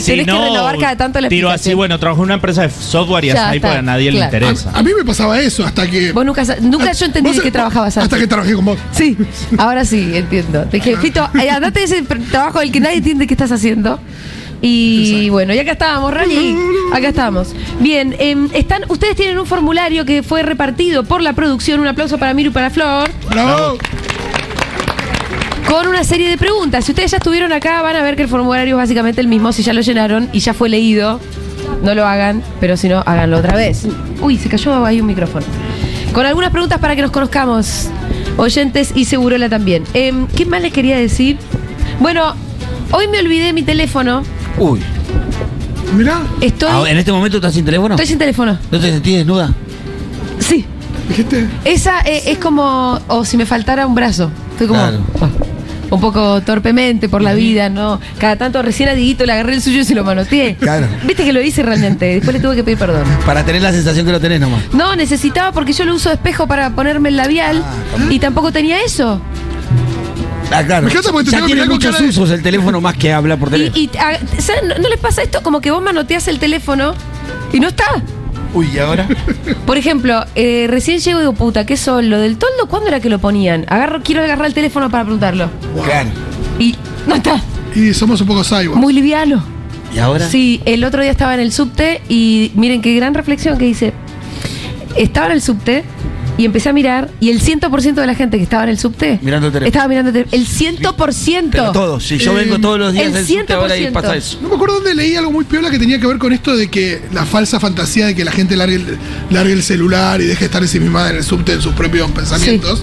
Si 0.00 0.10
Tenés 0.12 0.26
que 0.26 0.32
renovar 0.32 0.78
cada 0.78 0.96
tanto 0.96 1.20
la 1.20 1.28
Tiro 1.28 1.48
así, 1.50 1.74
bueno, 1.74 1.98
trabajo 1.98 2.22
en 2.22 2.26
una 2.26 2.34
empresa 2.34 2.62
de 2.62 2.70
software 2.70 3.24
y 3.24 3.28
Ya 3.28 3.34
hasta 3.34 3.48
ahí 3.50 3.56
está, 3.56 3.68
porque 3.68 3.78
a 3.78 3.82
nadie 3.82 4.10
claro. 4.10 4.30
le 4.32 4.38
interesa. 4.38 4.70
A, 4.70 4.78
a 4.78 4.82
mí 4.82 4.90
me 4.96 5.04
pasaba 5.04 5.40
eso 5.40 5.64
hasta 5.64 5.88
que. 5.88 6.12
Vos 6.12 6.24
nunca, 6.24 6.42
nunca 6.60 6.92
yo 6.92 7.06
entendí 7.06 7.32
de 7.32 7.40
qué 7.40 7.50
trabajabas 7.50 7.96
antes. 7.96 8.04
Hasta 8.12 8.18
que 8.18 8.26
trabajé 8.26 8.54
con 8.54 8.64
vos. 8.64 8.78
Sí, 8.92 9.16
ahora 9.58 9.84
sí, 9.84 10.10
entiendo. 10.14 10.64
Te 10.64 10.78
dije, 10.78 10.96
Fito, 10.96 11.28
eh, 11.40 11.50
andate 11.50 11.80
de 11.80 11.84
ese 11.86 12.02
trabajo 12.02 12.60
del 12.60 12.72
que 12.72 12.80
nadie 12.80 12.96
entiende 12.98 13.26
qué 13.26 13.34
estás 13.34 13.52
haciendo. 13.52 14.00
Y 14.62 15.28
bueno, 15.28 15.52
y 15.54 15.58
acá 15.58 15.72
estábamos, 15.72 16.12
Rani. 16.12 16.56
Acá 16.92 17.08
estamos. 17.08 17.54
Bien, 17.78 18.16
em, 18.18 18.48
están, 18.54 18.84
ustedes 18.88 19.14
tienen 19.14 19.38
un 19.38 19.46
formulario 19.46 20.04
que 20.04 20.22
fue 20.22 20.42
repartido 20.42 21.04
por 21.04 21.22
la 21.22 21.34
producción. 21.34 21.78
Un 21.80 21.86
aplauso 21.88 22.18
para 22.18 22.32
Miru 22.34 22.50
y 22.50 22.52
para 22.52 22.70
Flor. 22.70 23.10
Bravo. 23.30 23.78
Con 25.68 25.88
una 25.88 26.04
serie 26.04 26.30
de 26.30 26.36
preguntas. 26.38 26.84
Si 26.84 26.92
ustedes 26.92 27.10
ya 27.10 27.16
estuvieron 27.16 27.52
acá, 27.52 27.82
van 27.82 27.96
a 27.96 28.02
ver 28.02 28.14
que 28.16 28.22
el 28.22 28.28
formulario 28.28 28.76
es 28.76 28.82
básicamente 28.82 29.20
el 29.20 29.28
mismo. 29.28 29.52
Si 29.52 29.62
ya 29.62 29.72
lo 29.72 29.80
llenaron 29.80 30.28
y 30.32 30.38
ya 30.38 30.54
fue 30.54 30.68
leído, 30.68 31.20
no 31.82 31.94
lo 31.94 32.06
hagan, 32.06 32.42
pero 32.60 32.76
si 32.76 32.88
no, 32.88 33.02
háganlo 33.04 33.38
otra 33.38 33.56
vez. 33.56 33.86
Uy, 34.20 34.38
se 34.38 34.48
cayó 34.48 34.84
ahí 34.84 35.00
un 35.00 35.06
micrófono. 35.08 35.44
Con 36.12 36.24
algunas 36.24 36.50
preguntas 36.50 36.78
para 36.78 36.94
que 36.94 37.02
nos 37.02 37.10
conozcamos, 37.10 37.88
oyentes 38.36 38.92
y 38.94 39.04
Segurola 39.06 39.48
también. 39.48 39.82
Em, 39.92 40.26
¿Qué 40.28 40.46
más 40.46 40.62
les 40.62 40.72
quería 40.72 40.96
decir? 40.96 41.36
Bueno, 42.00 42.34
hoy 42.92 43.08
me 43.08 43.18
olvidé 43.18 43.52
mi 43.52 43.62
teléfono. 43.62 44.22
Uy. 44.58 44.80
Mirá, 45.96 46.20
Estoy, 46.40 46.68
Ah, 46.72 46.84
¿En 46.90 46.96
este 46.98 47.12
momento 47.12 47.38
estás 47.38 47.54
sin 47.54 47.64
teléfono? 47.64 47.94
estoy 47.94 48.06
sin 48.06 48.18
teléfono. 48.18 48.58
¿No 48.70 48.80
te 48.80 48.90
sentís 48.92 49.16
desnuda? 49.18 49.52
Sí. 50.38 50.64
dijiste. 51.08 51.48
Esa 51.64 52.00
eh, 52.02 52.22
es 52.26 52.38
como, 52.38 52.98
o 53.08 53.24
si 53.24 53.36
me 53.36 53.46
faltara 53.46 53.86
un 53.86 53.94
brazo. 53.94 54.30
Estoy 54.52 54.68
como 54.68 54.80
Claro. 54.80 54.98
ah, 55.20 55.28
un 55.96 56.00
poco 56.00 56.40
torpemente 56.42 57.08
por 57.08 57.22
la 57.22 57.34
vida, 57.34 57.68
¿no? 57.68 58.00
Cada 58.18 58.36
tanto 58.36 58.62
recién 58.62 58.88
a 58.88 58.94
Diguito 58.94 59.26
le 59.26 59.32
agarré 59.32 59.54
el 59.54 59.62
suyo 59.62 59.80
y 59.80 59.84
se 59.84 59.94
lo 59.94 60.04
manoteé. 60.04 60.56
Claro. 60.56 60.86
Viste 61.04 61.24
que 61.24 61.32
lo 61.32 61.42
hice 61.42 61.62
realmente, 61.62 62.06
después 62.06 62.34
le 62.34 62.40
tuve 62.40 62.56
que 62.56 62.64
pedir 62.64 62.78
perdón. 62.78 63.04
Para 63.24 63.44
tener 63.44 63.62
la 63.62 63.72
sensación 63.72 64.06
que 64.06 64.12
lo 64.12 64.20
tenés 64.20 64.40
nomás. 64.40 64.62
No, 64.72 64.94
necesitaba 64.96 65.52
porque 65.52 65.72
yo 65.72 65.84
lo 65.84 65.94
uso 65.94 66.08
de 66.08 66.14
espejo 66.14 66.46
para 66.46 66.70
ponerme 66.70 67.08
el 67.08 67.16
labial 67.16 67.64
y 68.10 68.18
tampoco 68.18 68.52
tenía 68.52 68.82
eso. 68.82 69.20
Ah, 70.50 70.62
claro. 70.64 70.86
Me 70.86 70.92
encanta 70.92 71.10
porque 71.10 71.30
te 71.30 71.36
ya 71.36 71.44
tiene 71.44 71.66
muchos 71.66 72.00
usos 72.00 72.30
el 72.30 72.42
teléfono 72.42 72.80
más 72.80 72.96
que 72.96 73.12
habla 73.12 73.36
por 73.36 73.50
teléfono. 73.50 73.76
y, 73.76 73.90
ah. 73.98 74.12
¿no, 74.68 74.78
no 74.78 74.88
les 74.88 74.98
pasa 74.98 75.22
esto? 75.22 75.42
Como 75.42 75.60
que 75.60 75.70
vos 75.70 75.82
manoteás 75.82 76.28
el 76.28 76.38
teléfono 76.38 76.94
y 77.52 77.60
no 77.60 77.68
está. 77.68 78.02
Uy, 78.54 78.68
¿y 78.74 78.78
ahora? 78.78 79.08
Por 79.66 79.76
ejemplo, 79.76 80.24
eh, 80.34 80.66
recién 80.68 80.98
llego 80.98 81.18
y 81.18 81.22
digo, 81.22 81.34
puta, 81.34 81.66
¿qué 81.66 81.76
son? 81.76 82.10
¿Lo 82.10 82.18
del 82.18 82.38
toldo 82.38 82.66
cuándo 82.68 82.88
era 82.88 83.00
que 83.00 83.08
lo 83.08 83.18
ponían? 83.18 83.66
Agarro, 83.68 84.02
quiero 84.02 84.22
agarrar 84.22 84.46
el 84.46 84.54
teléfono 84.54 84.90
para 84.90 85.04
preguntarlo. 85.04 85.50
Claro. 85.84 86.10
Y 86.58 86.74
no 87.06 87.16
está. 87.16 87.40
Y 87.74 87.92
somos 87.92 88.20
un 88.20 88.26
poco 88.26 88.42
cyborg. 88.44 88.76
Muy 88.76 88.92
liviano. 88.92 89.44
¿Y 89.94 89.98
ahora? 89.98 90.28
Sí, 90.28 90.60
el 90.64 90.84
otro 90.84 91.02
día 91.02 91.10
estaba 91.10 91.34
en 91.34 91.40
el 91.40 91.52
subte 91.52 92.02
y 92.08 92.52
miren 92.54 92.82
qué 92.82 92.94
gran 92.94 93.14
reflexión 93.14 93.58
que 93.58 93.66
hice. 93.66 93.92
Estaba 94.96 95.26
en 95.26 95.32
el 95.32 95.42
subte 95.42 95.84
y 96.38 96.44
empecé 96.44 96.68
a 96.68 96.72
mirar 96.72 97.10
y 97.20 97.30
el 97.30 97.40
100% 97.40 97.94
de 97.94 98.06
la 98.06 98.14
gente 98.14 98.36
que 98.36 98.42
estaba 98.42 98.64
en 98.64 98.70
el 98.70 98.78
subte 98.78 99.18
Mirando 99.22 99.48
estaba 99.48 99.88
mirando 99.88 100.10
el 100.10 100.24
teléfono. 100.24 100.42
El 100.42 100.46
100%. 100.46 101.48
Pero 101.50 101.72
todos. 101.72 102.04
Si 102.04 102.18
yo 102.18 102.34
vengo 102.34 102.58
todos 102.58 102.78
los 102.78 102.92
días 102.92 103.06
el 103.06 103.12
del 103.12 103.26
subte 103.26 103.52
ahora 103.52 103.76
y 103.76 103.86
100%. 103.86 103.92
pasa 103.92 104.16
eso. 104.16 104.38
No 104.42 104.48
me 104.48 104.54
acuerdo 104.54 104.76
dónde 104.76 104.94
leí 104.94 105.14
algo 105.16 105.32
muy 105.32 105.44
piola 105.44 105.70
que 105.70 105.78
tenía 105.78 105.98
que 105.98 106.06
ver 106.06 106.18
con 106.18 106.32
esto 106.32 106.56
de 106.56 106.68
que 106.68 107.02
la 107.12 107.24
falsa 107.24 107.60
fantasía 107.60 108.06
de 108.06 108.14
que 108.14 108.24
la 108.24 108.32
gente 108.32 108.56
largue 108.56 108.76
el, 108.76 108.98
largue 109.30 109.52
el 109.52 109.62
celular 109.62 110.20
y 110.20 110.24
deje 110.24 110.40
de 110.40 110.46
estar 110.46 110.62
ensimismada 110.62 111.10
en 111.10 111.16
el 111.16 111.24
subte 111.24 111.52
en 111.52 111.62
sus 111.62 111.72
propios 111.74 112.10
pensamientos. 112.10 112.82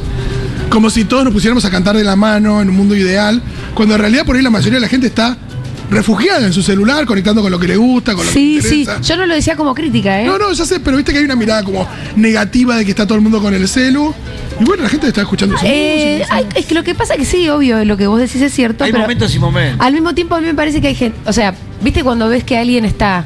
Como 0.70 0.90
si 0.90 1.06
todos 1.06 1.24
nos 1.24 1.34
pusiéramos 1.34 1.66
a 1.66 1.70
cantar 1.70 1.96
de 1.96 2.04
la 2.04 2.16
mano 2.16 2.62
en 2.62 2.70
un 2.70 2.76
mundo 2.76 2.96
ideal, 2.96 3.42
cuando 3.76 3.94
en 3.96 4.02
realidad 4.02 4.26
por 4.26 4.36
ahí 4.36 4.42
la 4.42 4.50
mayoría 4.50 4.76
de 4.76 4.82
la 4.82 4.88
gente 4.88 5.08
está 5.08 5.38
refugiada 5.90 6.46
en 6.46 6.54
su 6.54 6.64
celular, 6.64 7.06
conectando 7.06 7.42
con 7.42 7.52
lo 7.52 7.60
que 7.60 7.68
le 7.68 7.76
gusta, 7.78 8.14
con 8.16 8.26
lo 8.26 8.32
Sí, 8.32 8.58
que 8.58 8.64
le 8.64 8.70
sí. 8.70 8.80
interesa. 8.82 9.02
Yo 9.02 9.18
no 9.18 9.26
lo 9.26 9.36
decía 9.36 9.56
como 9.56 9.74
crítica, 9.76 10.22
¿eh? 10.22 10.26
No, 10.26 10.38
no, 10.38 10.52
ya 10.54 10.66
sé, 10.66 10.80
pero 10.80 10.98
viste 10.98 11.12
que 11.12 11.20
hay 11.20 11.26
una 11.26 11.36
mirada 11.36 11.64
como 11.64 11.88
negativa 12.16 12.78
de 12.78 12.86
que 12.86 12.92
está 12.92 13.06
todo 13.06 13.16
el 13.18 13.22
mundo 13.24 13.42
con 13.42 13.54
el 13.54 13.68
celu. 13.68 14.14
Y 14.60 14.64
bueno, 14.66 14.84
la 14.84 14.90
gente 14.90 15.08
está 15.08 15.22
escuchando 15.22 15.58
su 15.58 15.66
Eh, 15.68 16.26
música, 16.30 16.60
es 16.60 16.66
que 16.66 16.76
lo 16.76 16.84
que 16.84 16.96
pasa 16.96 17.16
que 17.18 17.26
sí, 17.26 17.50
obvio, 17.50 17.84
lo 17.86 17.98
que 17.98 18.08
vos 18.08 18.20
decís 18.20 18.42
es 18.42 18.54
cierto, 18.54 18.84
Hay 18.84 18.92
pero 18.92 19.02
momentos 19.04 19.34
y 19.36 19.40
momentos. 19.40 19.86
al 19.86 19.94
mismo 19.94 20.14
tiempo 20.14 20.36
a 20.36 20.40
mí 20.42 20.46
me 20.48 20.54
parece 20.54 20.80
que 20.82 20.88
hay 20.90 20.96
gente, 20.96 21.18
o 21.26 21.34
sea, 21.34 21.56
viste 21.82 22.04
cuando 22.04 22.30
ves 22.30 22.44
que 22.44 22.58
alguien 22.58 22.86
está 22.86 23.26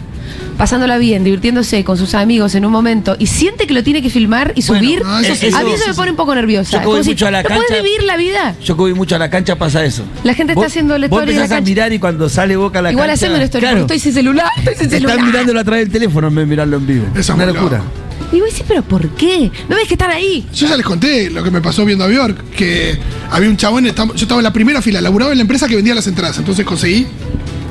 pasándola 0.57 0.97
bien, 0.97 1.23
divirtiéndose 1.23 1.83
con 1.83 1.97
sus 1.97 2.13
amigos 2.13 2.55
en 2.55 2.65
un 2.65 2.71
momento 2.71 3.15
y 3.19 3.27
siente 3.27 3.67
que 3.67 3.73
lo 3.73 3.83
tiene 3.83 4.01
que 4.01 4.09
filmar 4.09 4.53
y 4.55 4.65
Bueno, 4.65 4.83
subir, 4.83 5.01
no, 5.03 5.19
eso 5.19 5.35
sí, 5.35 5.47
a 5.53 5.63
mí 5.63 5.71
eso 5.71 5.75
eso 5.75 5.87
me 5.87 5.93
sí. 5.93 5.97
pone 5.97 6.11
un 6.11 6.17
poco 6.17 6.33
nerviosa. 6.35 6.77
Yo 6.79 6.83
Como 6.83 7.03
si, 7.03 7.09
mucho 7.11 7.27
a 7.27 7.31
la 7.31 7.43
¿No 7.43 7.49
puedes 7.49 7.63
cancha- 7.67 7.83
vivir 7.83 8.03
la 8.03 8.17
vida? 8.17 8.55
Yo 8.63 8.75
que 8.75 8.81
voy 8.81 8.93
mucho 8.93 9.15
a 9.15 9.19
la 9.19 9.29
cancha 9.29 9.55
pasa 9.57 9.83
eso. 9.85 10.03
La 10.23 10.33
gente 10.33 10.53
está 10.53 10.61
Vos- 10.61 10.67
haciendo 10.71 10.93
Vos 10.95 11.01
de 11.01 11.07
la 11.09 11.17
empezás 11.23 11.43
a 11.51 11.55
cancha. 11.55 11.69
mirar 11.69 11.93
y 11.93 11.99
cuando 11.99 12.29
sale 12.29 12.55
boca 12.55 12.79
a 12.79 12.81
la 12.81 12.91
Igual 12.91 13.07
cancha. 13.07 13.25
haceme 13.25 13.35
una 13.35 13.45
historia, 13.45 13.69
claro, 13.69 13.81
porque 13.83 13.93
estoy 13.95 14.11
sin 14.11 14.13
celular, 14.19 14.49
estoy 14.57 14.75
sin 14.75 14.89
celular. 14.89 15.15
Están 15.17 15.31
mirándolo 15.31 15.59
a 15.59 15.63
través 15.63 15.83
del 15.85 15.91
teléfono 15.93 16.27
en 16.27 16.35
vez 16.35 16.43
de 16.45 16.49
mirarlo 16.49 16.77
en 16.77 16.87
vivo. 16.87 17.05
Es 17.15 17.29
una 17.29 17.45
locura. 17.45 17.81
Y 18.31 18.41
vos 18.41 18.49
decís, 18.49 18.65
¿pero 18.67 18.81
por 18.83 19.07
qué? 19.11 19.49
¿No 19.69 19.75
ves 19.77 19.87
que 19.87 19.93
están 19.93 20.11
ahí? 20.11 20.45
Yo 20.53 20.67
ya 20.67 20.75
les 20.75 20.85
conté 20.85 21.29
lo 21.29 21.41
que 21.43 21.49
me 21.51 21.61
pasó 21.61 21.85
viendo 21.85 22.03
a 22.03 22.07
Bjork, 22.07 22.49
que 22.49 22.97
había 23.31 23.49
un 23.49 23.55
chabón, 23.55 23.85
yo 23.85 23.91
estaba 24.15 24.41
en 24.41 24.43
la 24.43 24.51
primera 24.51 24.81
fila, 24.81 24.99
laburaba 24.99 25.31
en 25.31 25.37
la 25.37 25.43
empresa 25.43 25.65
que 25.67 25.75
vendía 25.77 25.95
las 25.95 26.07
entradas, 26.07 26.37
entonces 26.37 26.65
conseguí. 26.65 27.07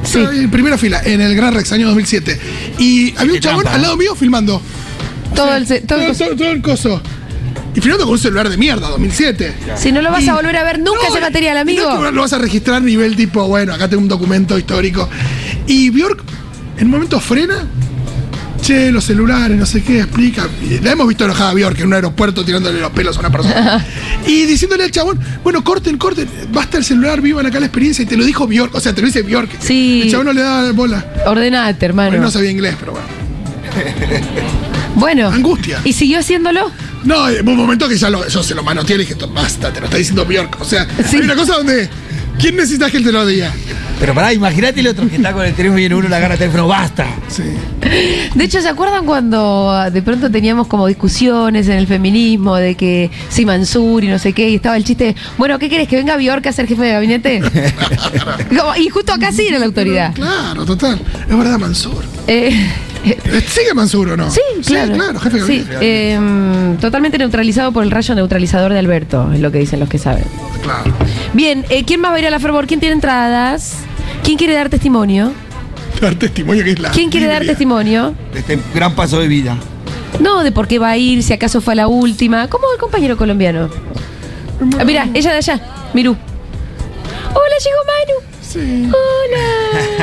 Sí. 0.07 0.19
En 0.21 0.51
primera 0.51 0.79
fila, 0.79 1.01
en 1.05 1.21
el 1.21 1.35
Gran 1.37 1.55
Rex, 1.55 1.73
año 1.73 1.87
2007. 1.89 2.39
Y 2.79 3.15
había 3.17 3.35
un 3.35 3.41
chabón 3.41 3.67
al 3.69 3.79
¿eh? 3.81 3.83
lado 3.83 3.97
mío 3.97 4.15
filmando. 4.15 4.61
Todo 5.35 5.55
el, 5.57 5.67
todo 5.67 6.01
el 6.01 6.17
Todo, 6.17 6.51
el 6.51 6.63
coso. 6.63 7.03
Y 7.75 7.81
filmando 7.81 8.05
con 8.05 8.15
un 8.15 8.19
celular 8.19 8.49
de 8.49 8.57
mierda, 8.57 8.89
2007. 8.89 9.55
Si 9.77 9.93
no 9.93 10.01
lo 10.01 10.11
vas 10.11 10.23
Y- 10.25 10.29
a 10.29 10.35
volver 10.35 10.57
a 10.57 10.65
ver 10.65 10.79
nunca 10.79 11.01
No, 11.03 11.09
ese 11.11 11.21
material, 11.21 11.59
amigo. 11.59 11.93
no 12.01 12.11
lo 12.11 12.21
vas 12.23 12.33
a 12.33 12.39
registrar 12.39 12.77
a 12.77 12.81
nivel 12.81 13.17
tipo, 13.17 13.47
bueno, 13.49 13.75
acá 13.75 13.89
tengo 13.89 14.03
un 14.03 14.09
documento 14.09 14.57
histórico. 14.59 15.09
Y 15.67 15.91
Bjork, 15.91 16.23
en 16.79 16.85
un 16.87 16.91
momento 16.91 17.21
frena. 17.21 17.67
Che, 18.61 18.91
los 18.91 19.05
celulares, 19.05 19.57
no 19.57 19.67
sé 19.67 19.83
qué, 19.83 20.01
explica. 20.01 20.49
Y 20.63 20.79
La 20.81 20.93
hemos 20.93 21.07
visto 21.07 21.25
enojada 21.25 21.51
a 21.51 21.55
Bjork 21.55 21.79
en 21.81 21.87
un 21.87 21.95
aeropuerto 21.95 22.45
tirándole 22.45 22.81
los 22.81 22.91
pelos 22.91 23.17
a 23.17 23.21
una 23.21 23.31
persona. 23.31 23.85
y 24.27 24.45
diciéndole 24.45 24.85
al 24.85 24.91
chabón, 24.91 25.21
bueno, 25.45 25.63
corten, 25.63 25.99
corten, 25.99 26.29
basta 26.51 26.79
el 26.79 26.85
celular, 26.85 27.21
vivan 27.21 27.47
acá 27.47 27.61
la 27.61 27.67
experiencia. 27.67 28.03
Y 28.03 28.07
te 28.07 28.17
lo 28.17 28.25
dijo 28.25 28.47
Bjork, 28.47 28.75
o 28.75 28.81
sea, 28.81 28.93
te 28.95 29.01
lo 29.03 29.07
dice 29.07 29.23
Bjork. 29.23 29.51
Sí. 29.61 30.03
El 30.05 30.11
chabón 30.11 30.27
no 30.27 30.33
le 30.33 30.41
daba 30.43 30.73
bola. 30.73 31.05
Ordenate, 31.27 31.87
hermano. 31.87 32.11
Porque 32.11 32.21
no 32.23 32.31
sabía 32.31 32.51
inglés, 32.51 32.75
pero 32.81 32.93
bueno. 32.93 33.07
Bueno. 34.97 35.29
Angustia. 35.29 35.79
¿Y 35.85 35.93
siguió 35.93 36.19
haciéndolo? 36.21 36.71
No, 37.05 37.29
en 37.29 37.47
un 37.47 37.55
momento 37.57 37.87
que 37.87 37.99
ya 37.99 38.09
lo, 38.09 38.27
yo 38.27 38.43
se 38.43 38.55
lo 38.55 38.63
manoteé 38.63 38.97
y 38.97 39.01
dije, 39.01 39.15
basta, 39.31 39.71
te 39.71 39.79
lo 39.81 39.85
está 39.87 39.99
diciendo 39.99 40.25
Bjork. 40.25 40.59
O 40.61 40.65
sea, 40.65 40.87
Sí. 41.09 41.17
hay 41.17 41.23
una 41.23 41.37
cosa 41.37 41.57
donde. 41.59 41.89
¿Quién 42.39 42.57
necesita 42.57 42.91
que 42.91 42.99
él 42.99 43.05
te 43.05 43.13
lo 43.13 43.25
diga? 43.27 43.53
Pero 43.99 44.15
pará, 44.15 44.33
imagínate 44.33 44.81
el 44.81 44.89
otro 44.89 45.09
que 45.09 45.17
está 45.17 45.33
con 45.33 45.45
el 45.45 45.55
teléfono 45.55 45.79
y 45.79 45.83
viene 45.83 45.95
uno 45.95 46.09
le 46.09 46.17
agarra 46.17 46.35
el 46.35 46.39
teléfono, 46.39 46.69
basta. 46.69 47.07
Sí. 47.29 47.45
De 48.35 48.45
hecho, 48.45 48.61
¿se 48.61 48.69
acuerdan 48.69 49.07
cuando 49.07 49.71
ah, 49.71 49.91
de 49.91 50.03
pronto 50.03 50.31
teníamos 50.31 50.67
como 50.67 50.87
discusiones 50.87 51.67
en 51.69 51.79
el 51.79 51.87
feminismo 51.87 52.57
de 52.57 52.75
que 52.75 53.11
sí, 53.31 53.47
Mansur 53.47 54.05
y 54.05 54.09
no 54.09 54.19
sé 54.19 54.35
qué, 54.35 54.51
y 54.51 54.57
estaba 54.57 54.77
el 54.77 54.85
chiste, 54.85 55.17
bueno, 55.39 55.59
¿qué 55.59 55.71
querés? 55.71 55.89
¿Que 55.89 55.97
venga 55.97 56.17
Bjork 56.17 56.47
a 56.47 56.53
ser 56.53 56.67
jefe 56.67 56.83
de 56.83 56.93
gabinete? 56.93 57.43
Y 58.79 58.89
justo 58.91 59.13
acá 59.13 59.33
sí 59.33 59.47
era 59.49 59.59
la 59.59 59.67
autoridad. 59.67 60.13
Claro, 60.15 60.65
total. 60.67 61.01
Es 61.29 61.37
verdad, 61.37 61.59
Mansur. 61.59 62.05
Eh, 62.27 62.69
¿Sigue 63.47 63.75
Mansur 63.75 64.11
o 64.11 64.17
no? 64.17 64.31
sí, 64.31 64.41
claro. 64.67 64.93
Sí, 64.93 64.99
claro, 64.99 65.21
jefe 65.21 65.39
de 65.41 65.47
Sí, 65.47 65.67
eh, 65.81 66.77
totalmente 66.81 67.19
neutralizado 67.19 67.73
por 67.73 67.85
el 67.85 67.91
rayo 67.91 68.15
neutralizador 68.15 68.73
de 68.73 68.79
Alberto, 68.79 69.33
es 69.33 69.41
lo 69.41 69.51
que 69.53 69.59
dicen 69.59 69.81
los 69.81 69.89
que 69.89 69.99
saben. 69.99 70.25
Claro. 70.63 70.93
Bien, 71.33 71.65
eh, 71.71 71.85
¿quién 71.85 72.01
más 72.01 72.13
va 72.13 72.17
a 72.17 72.19
ir 72.21 72.27
a 72.27 72.31
la 72.31 72.41
fervor? 72.41 72.67
¿Quién 72.67 72.81
tiene 72.81 72.95
entradas? 72.95 73.75
¿Quién 74.25 74.37
quiere 74.37 74.55
dar 74.55 74.69
testimonio? 74.69 75.33
Dar 76.01 76.15
testimonio 76.17 76.65
que 76.65 76.73
es 76.73 76.79
la. 76.79 76.91
¿Quién 76.91 77.11
quiere 77.11 77.27
dar 77.27 77.45
testimonio? 77.47 78.15
Este 78.35 78.59
gran 78.75 78.95
paso 78.95 79.19
de 79.21 79.29
vida. 79.29 79.57
No, 80.21 80.43
de 80.43 80.53
por 80.53 80.67
qué 80.67 80.79
va 80.79 80.91
a 80.91 80.97
ir, 80.97 81.23
si 81.23 81.33
acaso 81.33 81.61
fue 81.61 81.75
a 81.75 81.77
la 81.77 81.89
última. 81.89 82.49
¿Cómo 82.49 82.65
el 82.73 82.79
compañero 82.79 83.17
colombiano? 83.17 83.69
Ah, 84.79 84.85
mira, 84.85 85.09
ella 85.15 85.31
de 85.31 85.37
allá, 85.39 85.61
Mirú. 85.95 86.17
Hola, 87.35 87.57
llegó 87.65 87.79
Manu. 87.87 88.37
Sí. 88.43 88.91
Hola. 88.91 89.96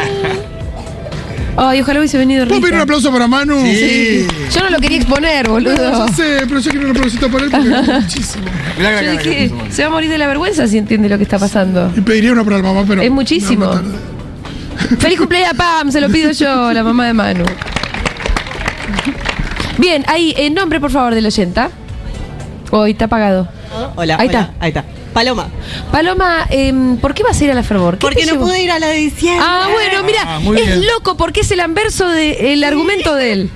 Ay, 1.56 1.82
ojalá 1.82 2.00
hubiese 2.00 2.18
venido 2.18 2.48
¿Puedo 2.48 2.62
pedir 2.62 2.74
un 2.76 2.82
aplauso 2.82 3.12
para 3.12 3.28
Manu? 3.28 3.62
Sí. 3.62 4.26
Yo 4.52 4.62
no 4.64 4.70
lo 4.72 4.80
quería 4.80 4.98
exponer, 4.98 5.46
No, 5.48 5.54
boludo. 5.54 6.08
ya 6.08 6.14
sé, 6.14 6.38
pero 6.48 6.60
yo 6.60 6.72
quiero 6.72 6.86
un 6.90 6.96
aplausito 6.98 7.30
para 7.30 7.46
él 7.46 7.52
porque 7.52 7.68
me 7.70 7.78
gusta 7.78 8.00
muchísimo. 8.00 8.46
Mirá 8.78 8.92
la 8.92 9.02
Yo 9.02 9.08
cara 9.12 9.22
que 9.24 9.30
dije, 9.30 9.50
puso. 9.50 9.66
se 9.72 9.82
va 9.84 9.88
a 9.88 9.92
morir 9.92 10.10
de 10.10 10.18
la 10.18 10.28
vergüenza 10.28 10.68
si 10.68 10.78
entiende 10.80 11.10
lo 11.10 11.18
que 11.18 11.24
está 11.24 11.38
pasando. 11.38 11.92
Y 11.96 12.02
pediría 12.02 12.32
uno 12.32 12.44
para 12.44 12.58
la 12.58 12.64
mamá, 12.64 12.84
pero. 12.88 13.02
Es 13.04 13.12
muchísimo. 13.12 13.66
no, 13.66 13.72
más 13.74 13.82
tarde. 13.84 14.98
Feliz 15.00 15.20
cumpleaños, 15.20 15.54
Pam, 15.56 15.92
se 15.92 16.02
lo 16.02 16.10
pido 16.10 16.32
yo, 16.32 16.74
la 16.74 16.84
mamá 16.84 17.06
de 17.06 17.14
Manu. 17.14 17.46
Bien, 19.78 20.04
ahí, 20.08 20.34
el 20.38 20.54
nombre, 20.54 20.80
por 20.80 20.90
favor, 20.92 21.14
del 21.14 21.26
oyenta. 21.26 21.70
Hoy 22.72 22.92
está 22.92 23.06
apagado. 23.06 23.48
Hola, 23.96 24.18
Ahí 24.20 24.28
hola, 24.28 24.40
está. 24.40 24.54
Ahí 24.60 24.70
está. 24.70 24.84
Paloma. 25.14 25.48
Paloma, 25.92 26.48
em, 26.50 26.98
¿por 26.98 27.14
qué 27.14 27.24
vas 27.24 27.40
a 27.40 27.44
ir 27.44 27.52
a 27.52 27.54
la 27.54 27.64
fervor? 27.64 27.96
¿Qué 27.98 28.02
Porque 28.02 28.26
no 28.26 28.34
llevó? 28.34 28.46
pude 28.46 28.62
ir 28.64 28.72
a 28.72 28.80
la 28.80 28.88
de 28.88 28.98
diciembre. 28.98 29.46
Ah, 29.48 29.68
bueno, 29.72 30.04
mira, 30.04 30.20
Ah, 30.26 30.40
es 30.44 30.52
bien. 30.52 30.86
loco 30.88 31.16
porque 31.18 31.42
es 31.42 31.52
el 31.52 31.60
anverso 31.60 32.08
del 32.08 32.64
argumento 32.64 33.14
de 33.16 33.32
él. 33.34 33.50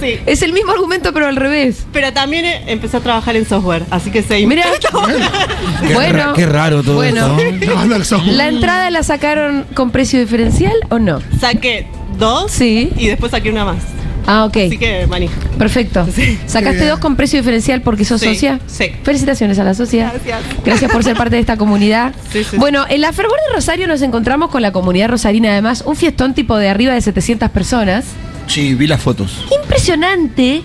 Sí. 0.00 0.20
Es 0.26 0.42
el 0.42 0.52
mismo 0.52 0.70
argumento, 0.72 1.12
pero 1.12 1.26
al 1.26 1.34
revés. 1.36 1.86
Pero 1.92 2.12
también 2.12 2.44
eh, 2.44 2.62
empecé 2.68 2.98
a 2.98 3.00
trabajar 3.00 3.34
en 3.36 3.46
software, 3.48 3.82
así 3.90 4.10
que 4.10 4.22
sé. 4.22 4.46
Mira, 4.46 4.64
Qué 5.86 5.94
bueno, 5.94 6.18
ra- 6.18 6.32
qué 6.36 6.46
raro 6.46 6.82
todo 6.82 6.96
bueno. 6.96 7.36
esto. 7.38 8.22
¿La 8.26 8.46
entrada 8.48 8.90
la 8.90 9.02
sacaron 9.02 9.66
con 9.74 9.90
precio 9.90 10.20
diferencial 10.20 10.74
o 10.90 10.98
no? 10.98 11.20
Saqué 11.40 11.88
dos 12.18 12.52
Sí. 12.52 12.92
y 12.96 13.08
después 13.08 13.32
saqué 13.32 13.50
una 13.50 13.64
más. 13.64 13.82
Ah, 14.30 14.44
ok. 14.44 14.56
Así 14.66 14.76
que 14.76 15.06
manija. 15.06 15.32
Perfecto. 15.58 16.06
Sí. 16.14 16.38
¿Sacaste 16.46 16.86
dos 16.86 16.98
con 16.98 17.16
precio 17.16 17.38
diferencial 17.38 17.80
porque 17.80 18.04
sos 18.04 18.20
Sí, 18.20 18.26
socia? 18.34 18.60
sí. 18.66 18.84
Felicitaciones 19.02 19.58
a 19.58 19.64
la 19.64 19.72
socia. 19.72 20.10
Gracias. 20.12 20.40
Gracias 20.66 20.92
por 20.92 21.02
ser 21.02 21.16
parte 21.16 21.36
de 21.36 21.40
esta 21.40 21.56
comunidad. 21.56 22.12
Sí, 22.32 22.44
sí, 22.44 22.58
bueno, 22.58 22.84
en 22.90 23.00
la 23.00 23.12
Fervor 23.14 23.38
de 23.48 23.54
Rosario 23.54 23.88
nos 23.88 24.02
encontramos 24.02 24.50
con 24.50 24.60
la 24.60 24.70
comunidad 24.70 25.08
rosarina, 25.08 25.50
además, 25.52 25.82
un 25.86 25.96
fiestón 25.96 26.34
tipo 26.34 26.58
de 26.58 26.68
arriba 26.68 26.92
de 26.92 27.00
700 27.00 27.48
personas. 27.50 28.04
Sí, 28.46 28.74
vi 28.74 28.86
las 28.86 29.00
fotos. 29.00 29.46
Impresionante. 29.62 30.62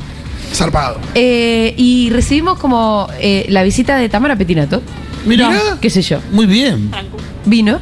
Zarpado. 0.54 1.00
Eh, 1.16 1.74
y 1.78 2.10
recibimos 2.10 2.60
como 2.60 3.08
eh, 3.22 3.46
la 3.48 3.64
visita 3.64 3.96
de 3.98 4.10
Tamara 4.10 4.36
Petinato. 4.36 4.82
Mira. 5.26 5.50
¿Qué 5.80 5.90
sé 5.90 6.02
yo? 6.02 6.20
Muy 6.32 6.46
bien. 6.48 6.92
Vino. 7.46 7.80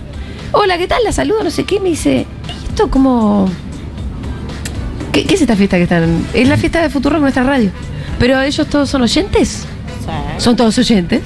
Hola, 0.52 0.78
¿qué 0.78 0.88
tal? 0.88 1.04
La 1.04 1.12
saludo, 1.12 1.44
no 1.44 1.50
sé 1.50 1.64
qué. 1.64 1.80
Me 1.80 1.90
dice, 1.90 2.28
esto 2.70 2.90
como... 2.92 3.50
¿Qué, 5.12 5.26
qué 5.26 5.36
es 5.36 5.42
esta 5.42 5.56
fiesta 5.56 5.78
que 5.78 5.84
están? 5.84 6.26
Es 6.34 6.48
la 6.48 6.58
fiesta 6.58 6.82
de 6.82 6.90
Futuro 6.90 7.16
en 7.18 7.22
nuestra 7.22 7.44
radio. 7.44 7.72
Pero 8.20 8.42
ellos 8.42 8.68
todos 8.68 8.90
son 8.90 9.02
oyentes. 9.02 9.66
¿Son 10.38 10.56
todos 10.56 10.78
oyentes? 10.78 11.22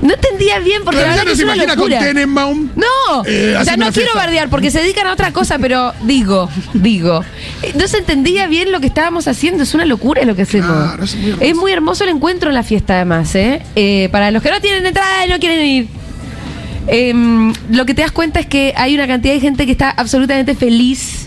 No 0.00 0.14
entendía 0.14 0.58
bien 0.58 0.82
porque 0.84 1.00
la 1.00 1.14
ya 1.14 1.24
no 1.24 1.34
se 1.34 1.44
una 1.44 1.54
imagina 1.54 1.76
con 1.76 1.88
locura. 1.90 2.00
Tenenbaum. 2.00 2.70
No, 2.74 3.24
Eh, 3.24 3.56
o 3.58 3.64
sea, 3.64 3.76
no 3.76 3.92
quiero 3.92 4.12
bardear 4.16 4.48
porque 4.50 4.70
se 4.72 4.80
dedican 4.80 5.06
a 5.06 5.12
otra 5.12 5.32
cosa, 5.32 5.60
pero 5.60 5.92
digo, 6.02 6.48
digo, 6.74 7.24
eh, 7.62 7.72
no 7.78 7.86
se 7.86 7.98
entendía 7.98 8.48
bien 8.48 8.72
lo 8.72 8.80
que 8.80 8.88
estábamos 8.88 9.28
haciendo, 9.28 9.62
es 9.62 9.74
una 9.74 9.84
locura 9.84 10.24
lo 10.24 10.34
que 10.34 10.42
hacemos. 10.42 10.72
Claro, 10.72 11.04
es 11.04 11.14
muy 11.14 11.28
hermoso. 11.30 11.44
Es 11.44 11.56
muy 11.56 11.72
hermoso 11.72 12.04
el 12.04 12.10
encuentro 12.10 12.48
en 12.48 12.56
la 12.56 12.64
fiesta 12.64 12.96
además, 12.96 13.32
¿eh? 13.36 13.62
Eh, 13.76 14.08
para 14.10 14.32
los 14.32 14.42
que 14.42 14.50
no 14.50 14.60
tienen 14.60 14.84
entrada 14.84 15.24
y 15.24 15.30
no 15.30 15.38
quieren 15.38 15.64
ir. 15.66 15.86
Em, 16.88 17.52
lo 17.70 17.86
que 17.86 17.94
te 17.94 18.02
das 18.02 18.10
cuenta 18.10 18.40
es 18.40 18.46
que 18.46 18.74
hay 18.76 18.96
una 18.96 19.06
cantidad 19.06 19.34
de 19.34 19.40
gente 19.40 19.66
que 19.66 19.72
está 19.72 19.88
absolutamente 19.90 20.56
feliz, 20.56 21.21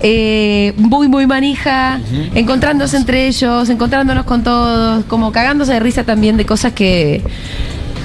eh, 0.00 0.72
muy, 0.76 1.08
muy 1.08 1.26
manija, 1.26 2.00
encontrándose 2.34 2.96
entre 2.96 3.26
ellos, 3.26 3.68
encontrándonos 3.68 4.24
con 4.24 4.42
todos, 4.44 5.04
como 5.06 5.32
cagándose 5.32 5.72
de 5.72 5.80
risa 5.80 6.04
también 6.04 6.36
de 6.36 6.44
cosas 6.46 6.72
que. 6.72 7.22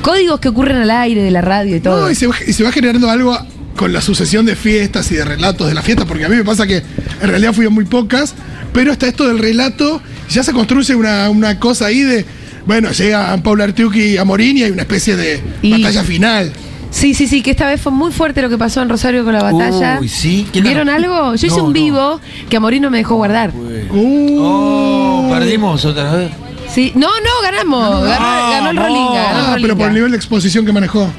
códigos 0.01 0.39
que 0.39 0.49
ocurren 0.49 0.77
al 0.77 0.91
aire 0.91 1.21
de 1.23 1.31
la 1.31 1.41
radio 1.41 1.75
y 1.75 1.79
todo. 1.79 2.01
No, 2.05 2.11
y 2.11 2.15
se, 2.15 2.27
va- 2.27 2.35
y 2.45 2.53
se 2.53 2.63
va 2.63 2.71
generando 2.71 3.09
algo 3.09 3.37
con 3.75 3.91
la 3.93 4.01
sucesión 4.01 4.45
de 4.45 4.55
fiestas 4.55 5.11
y 5.11 5.15
de 5.15 5.25
relatos 5.25 5.67
de 5.67 5.73
la 5.73 5.81
fiesta, 5.81 6.05
porque 6.05 6.25
a 6.25 6.29
mí 6.29 6.35
me 6.35 6.43
pasa 6.43 6.67
que 6.67 6.77
en 7.21 7.29
realidad 7.29 7.53
fui 7.53 7.65
a 7.65 7.69
muy 7.69 7.85
pocas, 7.85 8.33
pero 8.73 8.91
está 8.91 9.07
esto 9.07 9.27
del 9.27 9.39
relato, 9.39 10.01
ya 10.29 10.43
se 10.43 10.51
construye 10.51 10.93
una, 10.95 11.29
una 11.29 11.59
cosa 11.59 11.87
ahí 11.87 12.01
de, 12.01 12.25
bueno, 12.67 12.91
llega 12.91 13.35
Paula 13.37 13.63
Artiuki 13.65 14.17
a 14.17 14.25
Morín 14.25 14.57
y 14.57 14.63
hay 14.63 14.71
una 14.71 14.81
especie 14.83 15.15
de 15.15 15.41
Y- 15.61 15.71
batalla 15.81 16.03
final. 16.03 16.51
Sí, 16.93 17.15
sí, 17.15 17.27
sí, 17.27 17.41
que 17.41 17.51
esta 17.51 17.65
vez 17.65 17.81
fue 17.81 17.91
muy 17.91 18.11
fuerte 18.11 18.39
lo 18.41 18.49
que 18.49 18.57
pasó 18.57 18.81
en 18.83 18.87
Rosario 18.87 19.23
con 19.23 19.33
la 19.33 19.41
batalla. 19.41 19.97
Uy, 19.99 20.07
sí. 20.07 20.47
¿Quién 20.51 20.63
¿Vieron 20.63 20.89
algo? 20.89 21.33
Yo 21.33 21.47
hice 21.47 21.59
un 21.59 21.67
no. 21.69 21.73
vivo 21.73 22.21
que 22.49 22.57
a 22.57 22.59
Morín 22.59 22.83
no 22.83 22.91
me 22.91 22.99
dejó 22.99 23.15
guardar. 23.15 23.51
Uh, 23.89 24.39
Oh, 24.39 25.27
perdimos 25.29 25.83
otra 25.85 26.13
vez. 26.13 26.31
Sí, 26.71 26.91
no, 26.95 27.07
no, 27.07 27.41
ganamos. 27.41 28.03
Ganó, 28.05 28.49
ganó 28.51 28.69
el 28.69 28.77
Rolinga. 28.77 29.23
ganó 29.23 29.39
el 29.39 29.45
ah, 29.45 29.51
pero 29.55 29.67
por 29.69 29.69
Rolinga. 29.69 29.87
el 29.87 29.93
nivel 29.95 30.11
de 30.11 30.17
exposición 30.17 30.65
que 30.65 30.71
manejó. 30.71 31.09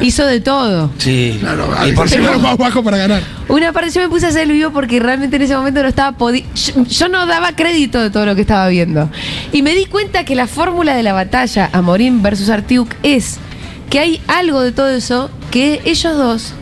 Hizo 0.00 0.24
de 0.26 0.40
todo. 0.40 0.90
Sí. 0.98 1.36
Claro, 1.40 1.68
y 1.86 1.92
por 1.92 2.08
ser 2.08 2.20
más 2.40 2.56
bajo 2.56 2.82
para 2.82 2.96
ganar. 2.96 3.22
Una 3.48 3.72
parte 3.72 3.90
yo 3.90 4.00
me 4.02 4.08
puse 4.08 4.26
a 4.26 4.28
hacer 4.28 4.42
el 4.42 4.52
vivo 4.52 4.70
porque 4.72 5.00
realmente 5.00 5.36
en 5.36 5.42
ese 5.42 5.56
momento 5.56 5.82
no 5.82 5.88
estaba 5.88 6.16
podi 6.16 6.44
yo, 6.54 6.84
yo 6.84 7.08
no 7.08 7.26
daba 7.26 7.52
crédito 7.54 8.00
de 8.00 8.10
todo 8.10 8.26
lo 8.26 8.34
que 8.34 8.40
estaba 8.42 8.68
viendo. 8.68 9.10
Y 9.52 9.62
me 9.62 9.74
di 9.74 9.86
cuenta 9.86 10.24
que 10.24 10.34
la 10.34 10.46
fórmula 10.46 10.94
de 10.96 11.02
la 11.02 11.12
batalla 11.12 11.70
Amorim 11.72 12.20
versus 12.22 12.48
Artiuk 12.48 12.94
es 13.02 13.38
que 13.90 13.98
hay 14.00 14.20
algo 14.26 14.60
de 14.60 14.72
todo 14.72 14.88
eso 14.90 15.30
que 15.50 15.80
ellos 15.84 16.16
dos, 16.16 16.52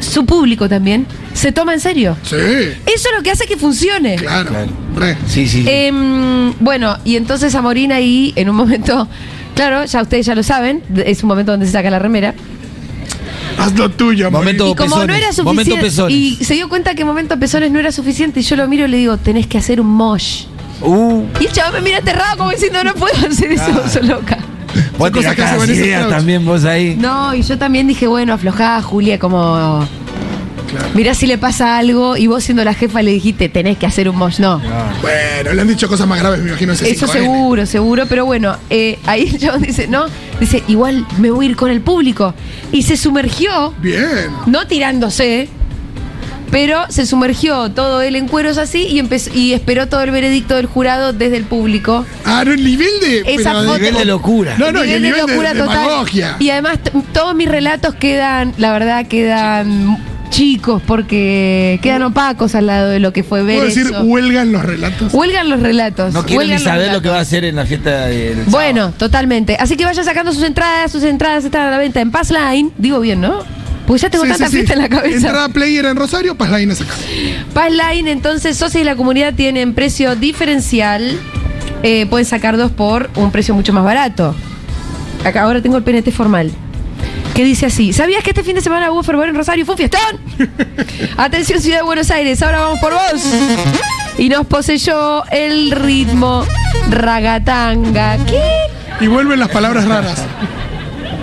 su 0.00 0.24
público 0.26 0.68
también, 0.68 1.06
se 1.34 1.52
toma 1.52 1.74
en 1.74 1.80
serio. 1.80 2.16
Sí, 2.22 2.36
Eso 2.36 3.08
es 3.10 3.16
lo 3.16 3.22
que 3.22 3.30
hace 3.30 3.46
que 3.46 3.56
funcione. 3.56 4.16
claro. 4.16 4.50
Claro. 4.50 4.70
Re. 4.94 5.16
Sí, 5.26 5.46
sí. 5.46 5.64
Em, 5.66 6.52
bueno, 6.60 6.96
y 7.04 7.16
entonces 7.16 7.54
Amorín 7.54 7.92
ahí, 7.92 8.32
en 8.36 8.48
un 8.48 8.56
momento, 8.56 9.06
claro, 9.54 9.84
ya 9.84 10.00
ustedes 10.02 10.24
ya 10.26 10.34
lo 10.34 10.42
saben, 10.42 10.82
es 11.04 11.22
un 11.22 11.28
momento 11.28 11.52
donde 11.52 11.66
se 11.66 11.72
saca 11.72 11.90
la 11.90 11.98
remera. 11.98 12.34
Haz 13.58 13.74
lo 13.76 13.90
tuyo, 13.90 14.30
Momento-. 14.30 14.68
Y 14.68 14.74
como 14.74 14.96
no 14.96 15.14
era 15.14 15.30
momento 15.42 15.74
suficiente, 15.76 16.12
y 16.12 16.36
se 16.44 16.54
dio 16.54 16.68
cuenta 16.68 16.94
que 16.94 17.04
momento 17.04 17.38
pezones 17.38 17.70
no 17.70 17.78
era 17.78 17.92
suficiente, 17.92 18.40
y 18.40 18.42
yo 18.42 18.56
lo 18.56 18.66
miro 18.68 18.86
y 18.86 18.88
le 18.88 18.96
digo, 18.98 19.16
tenés 19.18 19.46
que 19.46 19.58
hacer 19.58 19.80
un 19.80 19.88
mosh. 19.88 20.44
Uh, 20.82 21.24
Y 21.40 21.46
el 21.46 21.52
chaval 21.52 21.74
me 21.74 21.80
mira 21.80 21.98
aterrado 21.98 22.36
como 22.36 22.50
diciendo, 22.50 22.82
no 22.84 22.94
puedo 22.94 23.14
hacer 23.26 23.52
eso, 23.52 23.88
soy 23.90 24.06
loca. 24.06 24.38
Vos 24.98 25.10
cosas 25.10 25.34
que 25.34 25.42
hace 25.42 25.50
cada 25.52 25.56
Vanessa 25.58 25.80
idea 25.84 25.98
Strauss. 26.00 26.16
también 26.16 26.44
vos 26.44 26.64
ahí. 26.64 26.96
No, 26.98 27.34
y 27.34 27.42
yo 27.42 27.58
también 27.58 27.86
dije, 27.86 28.06
bueno, 28.06 28.32
aflojá, 28.34 28.80
Julia, 28.82 29.18
como... 29.18 29.86
Claro. 30.70 30.86
Mirá 30.94 31.14
si 31.14 31.28
le 31.28 31.38
pasa 31.38 31.78
algo 31.78 32.16
y 32.16 32.26
vos 32.26 32.42
siendo 32.42 32.64
la 32.64 32.74
jefa 32.74 33.00
le 33.00 33.12
dijiste, 33.12 33.48
tenés 33.48 33.78
que 33.78 33.86
hacer 33.86 34.08
un 34.08 34.16
mosh. 34.16 34.40
No. 34.40 34.60
Bueno, 35.00 35.54
le 35.54 35.62
han 35.62 35.68
dicho 35.68 35.86
cosas 35.86 36.08
más 36.08 36.18
graves, 36.18 36.40
me 36.40 36.48
imagino. 36.48 36.72
ese 36.72 36.90
Eso 36.90 37.06
5N. 37.06 37.12
seguro, 37.12 37.66
seguro, 37.66 38.06
pero 38.08 38.24
bueno, 38.26 38.56
eh, 38.68 38.98
ahí 39.06 39.28
el 39.32 39.38
chabón 39.38 39.62
dice, 39.62 39.86
no, 39.86 40.06
dice, 40.40 40.64
igual 40.66 41.06
me 41.18 41.30
voy 41.30 41.46
a 41.46 41.50
ir 41.50 41.56
con 41.56 41.70
el 41.70 41.82
público. 41.82 42.34
Y 42.72 42.82
se 42.82 42.96
sumergió, 42.96 43.74
Bien. 43.80 44.26
no 44.46 44.66
tirándose, 44.66 45.48
pero 46.50 46.84
se 46.88 47.06
sumergió 47.06 47.70
todo 47.70 48.02
él 48.02 48.16
en 48.16 48.28
cueros 48.28 48.58
así 48.58 48.82
y, 48.88 48.98
empezó, 48.98 49.30
y 49.34 49.52
esperó 49.52 49.86
todo 49.88 50.02
el 50.02 50.10
veredicto 50.10 50.54
del 50.56 50.66
jurado 50.66 51.12
desde 51.12 51.36
el 51.36 51.44
público. 51.44 52.04
Ah, 52.24 52.42
no, 52.44 52.52
el 52.52 52.64
nivel 52.64 52.88
de. 53.00 53.18
Esa 53.34 53.50
pero 53.50 53.62
de- 53.62 53.68
foto- 53.68 53.78
Nivel 53.78 53.94
de 53.96 54.04
locura. 54.04 54.54
No, 54.58 54.72
no, 54.72 54.84
y 54.84 54.90
el 54.92 55.02
nivel 55.02 55.26
de, 55.26 55.32
locura 55.32 55.54
de 55.54 55.60
demagogia. 55.60 56.36
Y 56.38 56.50
además 56.50 56.78
todos 57.12 57.34
mis 57.34 57.48
relatos 57.48 57.94
quedan, 57.94 58.54
la 58.58 58.72
verdad, 58.72 59.06
quedan 59.06 59.98
chicos 60.28 60.82
porque 60.84 61.78
quedan 61.82 62.02
opacos 62.02 62.54
al 62.56 62.66
lado 62.66 62.90
de 62.90 62.98
lo 62.98 63.12
que 63.12 63.22
fue 63.22 63.42
ver 63.44 63.56
¿Puedo 63.56 63.68
decir 63.68 63.86
eso. 63.86 64.02
huelgan 64.02 64.50
los 64.52 64.64
relatos? 64.64 65.14
Huelgan 65.14 65.48
los 65.48 65.60
relatos. 65.60 66.12
No 66.12 66.24
quiero 66.26 66.44
ni 66.44 66.58
saber 66.58 66.92
lo 66.92 67.00
que 67.00 67.08
va 67.08 67.18
a 67.18 67.20
hacer 67.20 67.44
en 67.44 67.56
la 67.56 67.64
fiesta 67.64 68.06
del 68.06 68.42
Bueno, 68.46 68.90
totalmente. 68.98 69.56
Así 69.58 69.76
que 69.76 69.84
vaya 69.84 70.02
sacando 70.04 70.32
sus 70.32 70.42
entradas. 70.42 70.90
Sus 70.92 71.04
entradas 71.04 71.44
están 71.44 71.68
a 71.68 71.70
la 71.70 71.78
venta 71.78 72.00
en 72.00 72.10
Passline. 72.10 72.72
Digo 72.76 73.00
bien, 73.00 73.20
¿no? 73.20 73.44
Porque 73.86 74.02
ya 74.02 74.10
tengo 74.10 74.24
Sí, 74.24 74.30
tanta 74.30 74.46
sí, 74.46 74.50
sí. 74.50 74.56
fiesta 74.56 74.72
en 74.74 74.78
la 74.80 74.88
cabeza. 74.88 75.16
Entrada 75.28 75.48
player 75.50 75.84
en 75.86 75.96
Rosario, 75.96 76.34
Passline 76.36 76.70
es 76.72 76.80
acá. 76.80 76.94
Passline, 77.54 78.08
entonces, 78.08 78.56
socios 78.56 78.80
de 78.80 78.84
la 78.84 78.96
comunidad 78.96 79.34
tienen 79.34 79.74
precio 79.74 80.16
diferencial. 80.16 81.18
Eh, 81.82 82.06
pueden 82.06 82.26
sacar 82.26 82.56
dos 82.56 82.72
por 82.72 83.10
un 83.16 83.30
precio 83.30 83.54
mucho 83.54 83.72
más 83.72 83.84
barato. 83.84 84.34
Acá 85.24 85.42
ahora 85.42 85.62
tengo 85.62 85.76
el 85.76 85.82
PNT 85.84 86.10
formal. 86.10 86.50
Que 87.34 87.44
dice 87.44 87.66
así: 87.66 87.92
¿Sabías 87.92 88.24
que 88.24 88.30
este 88.30 88.42
fin 88.42 88.54
de 88.54 88.60
semana 88.62 88.90
hubo 88.90 89.02
fervor 89.02 89.28
en 89.28 89.34
Rosario? 89.34 89.64
¡Fue 89.66 89.74
un 89.74 89.78
fiestón! 89.78 90.00
Atención, 91.16 91.60
Ciudad 91.60 91.78
de 91.78 91.84
Buenos 91.84 92.10
Aires, 92.10 92.42
ahora 92.42 92.60
vamos 92.60 92.78
por 92.80 92.92
vos. 92.94 93.22
Y 94.18 94.30
nos 94.30 94.46
poseyó 94.46 95.24
el 95.30 95.70
ritmo 95.70 96.44
ragatanga. 96.90 98.16
¿Qué? 98.24 98.42
Y 99.00 99.06
vuelven 99.08 99.38
las 99.38 99.50
palabras 99.50 99.86
raras. 99.86 100.22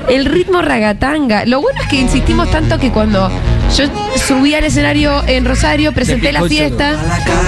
El 0.09 0.25
ritmo 0.25 0.61
ragatanga. 0.61 1.45
Lo 1.45 1.61
bueno 1.61 1.81
es 1.81 1.87
que 1.87 1.97
insistimos 1.97 2.49
tanto 2.51 2.77
que 2.79 2.91
cuando 2.91 3.29
yo 3.75 3.85
subí 4.27 4.53
al 4.53 4.63
escenario 4.63 5.23
en 5.27 5.45
Rosario, 5.45 5.93
presenté 5.93 6.31
la 6.31 6.43
fiesta 6.43 6.95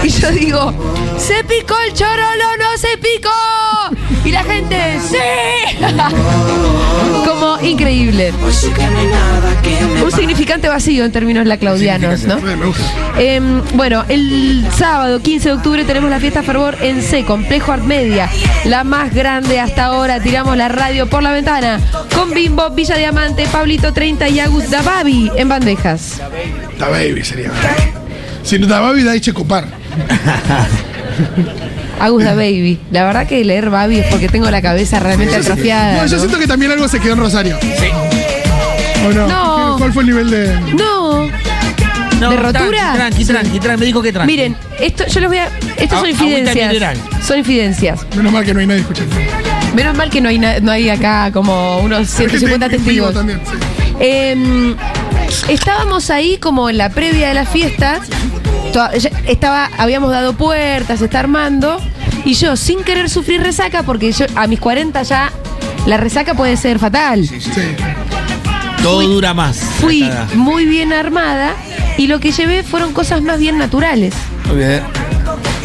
y 0.04 0.10
yo 0.10 0.32
digo, 0.32 0.74
¡se 1.18 1.44
picó 1.44 1.76
el 1.88 1.94
chorolo, 1.94 2.58
no 2.60 2.78
se 2.78 2.98
picó! 2.98 3.30
Y 4.24 4.32
la 4.32 4.44
gente, 4.44 5.00
¡sí! 5.00 5.18
Increíble. 7.62 8.34
Un 10.04 10.12
significante 10.12 10.68
vacío 10.68 11.06
en 11.06 11.12
términos 11.12 11.46
laclaudianos, 11.46 12.24
¿no? 12.24 12.38
Eh. 12.38 13.36
Em, 13.36 13.62
bueno, 13.74 14.04
el 14.10 14.66
sábado 14.76 15.22
15 15.22 15.50
de 15.50 15.56
octubre 15.56 15.86
tenemos 15.86 16.10
la 16.10 16.20
fiesta 16.20 16.44
Fervor 16.44 16.78
en 16.82 17.02
C, 17.02 17.24
Complejo 17.24 17.72
Art 17.72 17.84
Media, 17.84 18.30
la 18.66 18.84
más 18.84 19.14
grande 19.14 19.60
hasta 19.60 19.86
ahora. 19.86 20.20
Tiramos 20.20 20.58
la 20.58 20.68
radio 20.68 21.08
por 21.08 21.24
la 21.24 21.32
ventana 21.32 21.80
con 22.14 22.32
Bimbo, 22.32 22.70
Villa 22.72 22.98
Diamante, 22.98 23.46
Pablito 23.52 23.94
30 23.94 24.30
y 24.30 24.40
Agus 24.40 24.70
Dababi 24.70 25.32
en 25.36 25.50
bandejas. 25.50 26.22
Da 26.78 26.90
Baby 26.90 27.24
sería. 27.24 27.52
Si 28.44 28.60
no 28.60 28.68
Da 28.68 28.82
Baby, 28.82 29.04
da 29.04 29.16
Eche 29.16 29.34
Copar. 29.34 29.66
Agus 32.00 32.24
Da 32.24 32.34
Baby. 32.36 32.80
La 32.92 33.04
verdad 33.06 33.28
que 33.28 33.44
leer 33.44 33.70
Babi 33.70 34.00
es 34.00 34.08
porque 34.08 34.28
tengo 34.28 34.50
la 34.52 34.62
cabeza 34.62 35.00
realmente 35.00 35.36
atrofiada. 35.36 35.94
No, 36.02 36.06
yo 36.08 36.14
¿no? 36.16 36.20
siento 36.20 36.40
que 36.40 36.48
también 36.48 36.72
algo 36.72 36.88
se 36.88 37.00
quedó 37.00 37.14
en 37.14 37.20
Rosario. 37.20 37.58
Sí. 37.62 37.88
¿O 39.08 39.14
no? 39.14 39.28
No. 39.28 39.76
¿Cuál 39.78 39.94
fue 39.94 40.04
el 40.04 40.10
nivel 40.10 40.30
de.? 40.30 40.60
No. 40.78 41.28
No, 42.20 42.30
¿De 42.30 42.38
rotura? 42.38 42.94
Tranqui, 42.96 43.26
tranqui, 43.26 43.60
tranqui, 43.60 43.80
me 43.80 43.86
dijo 43.86 44.02
que 44.02 44.14
tranqui. 44.14 44.32
Miren, 44.32 44.56
esto 44.80 45.06
yo 45.08 45.20
les 45.20 45.30
voy 45.30 45.38
a. 45.38 45.50
Estas 45.78 46.00
son 46.00 46.08
A- 46.08 46.12
agüita 46.18 46.52
infidencias. 46.54 46.98
Son 47.28 47.38
infidencias. 47.38 48.00
Menos 48.16 48.32
mal 48.32 48.46
que 48.46 48.54
no 48.54 48.62
hay 48.62 48.68
nadie 48.68 48.82
escuchando. 48.82 49.16
Menos 49.76 49.98
mal 49.98 50.10
que 50.10 50.22
no 50.22 50.30
hay, 50.30 50.40
na- 50.40 50.60
no 50.62 50.72
hay 50.72 50.90
acá 50.90 51.30
como 51.34 51.80
unos 51.80 52.08
150 52.10 52.70
Gente 52.70 52.76
en 52.78 52.86
vivo 52.86 53.08
testigos. 53.08 53.14
También, 53.14 53.40
sí. 53.46 53.58
Eh, 54.00 54.76
estábamos 55.50 56.10
ahí 56.10 56.38
como 56.38 56.70
en 56.70 56.78
la 56.78 56.90
previa 56.90 57.28
de 57.28 57.34
la 57.34 57.46
fiesta. 57.46 58.00
Ya 58.76 58.92
Estaba, 59.26 59.70
habíamos 59.78 60.12
dado 60.12 60.34
puertas, 60.34 61.00
se 61.00 61.06
está 61.06 61.20
armando. 61.22 61.78
Y 62.26 62.34
yo, 62.34 62.58
sin 62.58 62.84
querer 62.84 63.10
sufrir 63.10 63.42
resaca, 63.42 63.84
porque 63.84 64.12
yo 64.12 64.26
a 64.36 64.48
mis 64.48 64.60
40 64.60 65.02
ya 65.04 65.32
la 65.86 65.96
resaca 65.98 66.34
puede 66.34 66.58
ser 66.58 66.78
fatal. 66.78 67.26
Sí. 67.26 67.40
Todo 68.84 68.98
fui- 68.98 69.06
dura 69.08 69.34
más. 69.34 69.58
Fui 69.80 70.04
Acá. 70.04 70.28
muy 70.36 70.66
bien 70.66 70.92
armada 70.92 71.54
y 71.98 72.08
lo 72.08 72.20
que 72.20 72.32
llevé 72.34 72.64
fueron 72.64 72.92
cosas 72.92 73.22
más 73.22 73.40
bien 73.40 73.58
naturales. 73.58 74.14
Muy 74.48 74.58
bien. 74.58 74.82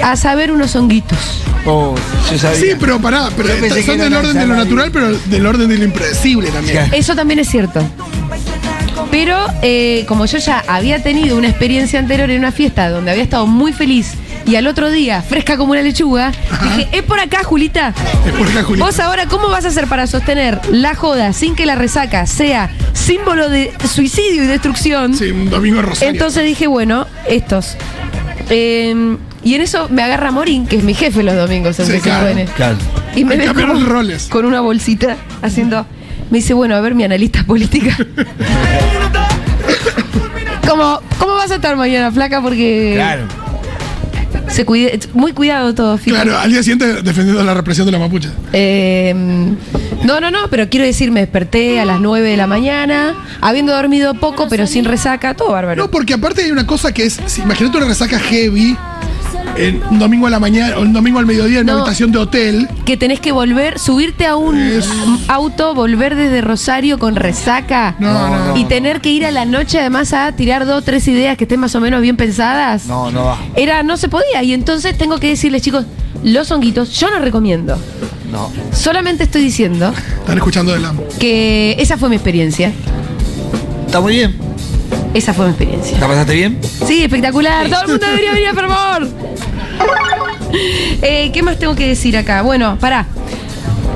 A 0.05 0.17
saber, 0.17 0.53
unos 0.53 0.77
honguitos. 0.77 1.19
Oh, 1.67 1.95
yo 2.31 2.39
sabía. 2.39 2.59
Sí, 2.61 2.67
pero 2.79 3.01
pará, 3.01 3.29
pero 3.37 3.49
son 3.85 3.99
del 3.99 4.15
orden 4.15 4.35
de 4.39 4.47
lo 4.47 4.55
natural, 4.55 4.91
pero 4.93 5.11
del 5.13 5.47
orden 5.47 5.69
de 5.69 5.79
lo 5.79 5.85
impredecible 5.85 6.51
también. 6.51 6.89
Eso 6.93 7.15
también 7.17 7.41
es 7.41 7.49
cierto. 7.49 7.83
Pero 9.11 9.37
eh, 9.63 10.05
como 10.07 10.25
yo 10.27 10.39
ya 10.39 10.63
había 10.69 11.03
tenido 11.03 11.37
una 11.37 11.49
experiencia 11.49 11.99
anterior 11.99 12.31
en 12.31 12.39
una 12.39 12.53
fiesta 12.53 12.89
donde 12.91 13.11
había 13.11 13.23
estado 13.25 13.47
muy 13.47 13.73
feliz 13.73 14.13
y 14.47 14.57
al 14.57 14.67
otro 14.67 14.91
día 14.91 15.21
fresca 15.23 15.57
como 15.57 15.73
una 15.73 15.83
lechuga, 15.83 16.33
dije, 16.63 16.89
es 16.93 17.03
por 17.03 17.19
acá, 17.21 17.43
Julita. 17.45 17.93
Es 18.27 18.33
por 18.33 18.47
acá, 18.49 18.63
Julián. 18.63 18.87
Vos 18.87 18.99
ahora, 19.01 19.27
¿cómo 19.27 19.49
vas 19.49 19.65
a 19.65 19.69
hacer 19.69 19.87
para 19.89 20.07
sostener 20.07 20.61
la 20.71 20.95
joda 20.95 21.33
sin 21.33 21.55
que 21.57 21.67
la 21.67 21.75
resaca 21.75 22.27
sea 22.27 22.71
símbolo 22.93 23.49
de 23.49 23.73
suicidio 23.93 24.45
y 24.45 24.47
destrucción? 24.47 25.15
Sí, 25.15 25.31
un 25.31 25.51
domingo 25.51 25.83
Rosario. 25.83 26.11
Entonces 26.13 26.45
dije, 26.45 26.67
bueno, 26.69 27.07
estos. 27.29 27.77
Eh, 28.49 29.17
y 29.43 29.55
en 29.55 29.61
eso 29.63 29.89
me 29.91 30.03
agarra 30.03 30.31
Morín, 30.31 30.67
que 30.67 30.77
es 30.77 30.85
mi 30.85 30.95
jefe 30.95 31.23
los 31.23 31.35
domingos 31.35 31.79
en 31.81 31.87
Sí, 31.87 31.99
claro. 32.01 32.35
Claro. 32.57 32.77
Y 33.17 33.25
me 33.25 33.35
Hay 33.35 33.49
ve 33.49 33.55
como- 33.67 33.85
roles. 33.87 34.27
con 34.29 34.45
una 34.47 34.61
bolsita 34.61 35.17
haciendo. 35.43 35.85
Me 36.31 36.39
dice, 36.39 36.55
bueno, 36.55 36.77
a 36.77 36.81
ver, 36.81 36.95
mi 36.95 37.03
analista 37.05 37.43
política. 37.45 37.97
¿Cómo, 40.71 41.01
¿Cómo 41.19 41.35
vas 41.35 41.51
a 41.51 41.57
estar 41.57 41.77
mañana, 41.77 42.13
flaca? 42.13 42.41
Porque 42.41 42.93
Claro. 42.95 43.25
se 44.49 44.65
cuide, 44.65 45.01
muy 45.15 45.33
cuidado 45.33 45.75
todo, 45.75 45.99
fíjate. 45.99 46.23
Claro, 46.23 46.39
al 46.39 46.51
día 46.53 46.63
siguiente 46.63 47.03
defendiendo 47.03 47.43
la 47.43 47.55
represión 47.55 47.87
de 47.87 47.93
la 47.93 47.99
mapuche. 47.99 48.29
Eh, 48.53 49.13
no, 50.05 50.21
no, 50.21 50.31
no, 50.31 50.39
pero 50.49 50.69
quiero 50.71 50.87
decir, 50.87 51.11
me 51.11 51.21
desperté 51.21 51.81
a 51.81 51.85
las 51.85 52.01
9 52.01 52.29
de 52.31 52.37
la 52.37 52.47
mañana, 52.47 53.17
habiendo 53.41 53.73
dormido 53.73 54.15
poco, 54.15 54.47
pero 54.49 54.69
sin 54.69 54.85
resaca, 54.85 55.35
todo 55.35 55.51
bárbaro. 55.51 55.83
No, 55.83 55.91
porque 55.91 56.15
aparte 56.15 56.43
hay 56.45 56.53
una 56.53 56.67
cosa 56.67 56.93
que 56.93 57.05
es, 57.05 57.21
si, 57.27 57.43
imagínate 57.43 57.77
una 57.77 57.87
resaca 57.87 58.21
heavy 58.21 58.77
en 59.69 59.83
un 59.91 59.99
domingo 59.99 60.27
a 60.27 60.31
la 60.31 60.41
mañana 60.41 60.77
o 60.79 60.83
un 60.83 60.93
domingo 60.93 61.19
al 61.19 61.27
mediodía 61.27 61.61
en 61.61 61.67
No. 61.67 61.73
una 61.75 61.83
habitación 61.83 62.13
de 62.13 62.19
hotel. 62.19 62.69
que 62.85 62.97
tenés 62.97 63.21
que 63.21 63.31
volver, 63.33 63.79
subirte 63.79 64.27
a 64.27 64.37
un 64.37 64.59
Es- 64.59 64.89
auto, 65.29 65.75
volver 65.75 66.17
desde 66.17 66.41
Rosario 66.41 66.99
con 66.99 67.15
resaca 67.17 67.95
No, 67.99 68.13
no, 68.13 68.47
no. 68.47 68.57
y 68.57 68.65
tener 68.65 69.01
que 69.01 69.11
ir 69.11 69.25
a 69.27 69.31
la 69.31 69.45
noche 69.45 69.79
además 69.81 70.13
a 70.13 70.33
tirar 70.33 70.67
dos, 70.67 70.85
tres 70.85 71.07
ideas 71.09 71.37
que 71.37 71.45
estén 71.45 71.61
más 71.61 71.75
o 71.75 71.81
menos 71.81 72.01
bien 72.03 72.17
pensadas. 72.17 72.87
No, 72.87 73.11
no 73.11 73.25
va. 73.25 73.39
Era, 73.57 73.83
no 73.83 73.97
se 73.97 74.09
podía. 74.09 74.43
Y 74.43 74.53
entonces 74.53 74.97
tengo 74.99 75.19
que 75.19 75.29
decirles, 75.29 75.63
chicos, 75.63 75.85
los 76.25 76.51
honguitos, 76.51 76.99
yo 76.99 77.11
no 77.11 77.19
recomiendo. 77.21 77.79
No. 78.31 78.51
Solamente 78.73 79.25
estoy 79.25 79.43
diciendo 79.43 79.93
Están 80.21 80.39
escuchando 80.39 80.73
de 80.73 80.79
la. 80.81 80.93
que 81.19 81.77
esa 81.79 81.97
fue 81.97 82.09
mi 82.09 82.17
experiencia. 82.17 82.73
Está 83.87 84.01
muy 84.01 84.15
bien. 84.15 84.37
Esa 85.15 85.35
fue 85.35 85.47
mi 85.47 85.51
experiencia. 85.51 85.99
¿La 85.99 86.07
pasaste 86.07 86.35
bien? 86.35 86.59
Sí, 86.87 87.03
espectacular. 87.03 87.69
Todo 87.69 87.83
el 87.83 87.89
mundo 87.89 88.07
debería 88.07 88.33
venir 88.33 88.49
a 88.49 88.55
Fervor. 88.55 89.09
Eh, 91.03 91.31
¿Qué 91.33 91.43
más 91.43 91.59
tengo 91.59 91.77
que 91.77 91.87
decir 91.87 92.17
acá? 92.17 92.43
Bueno, 92.43 92.77
pará. 92.79 93.07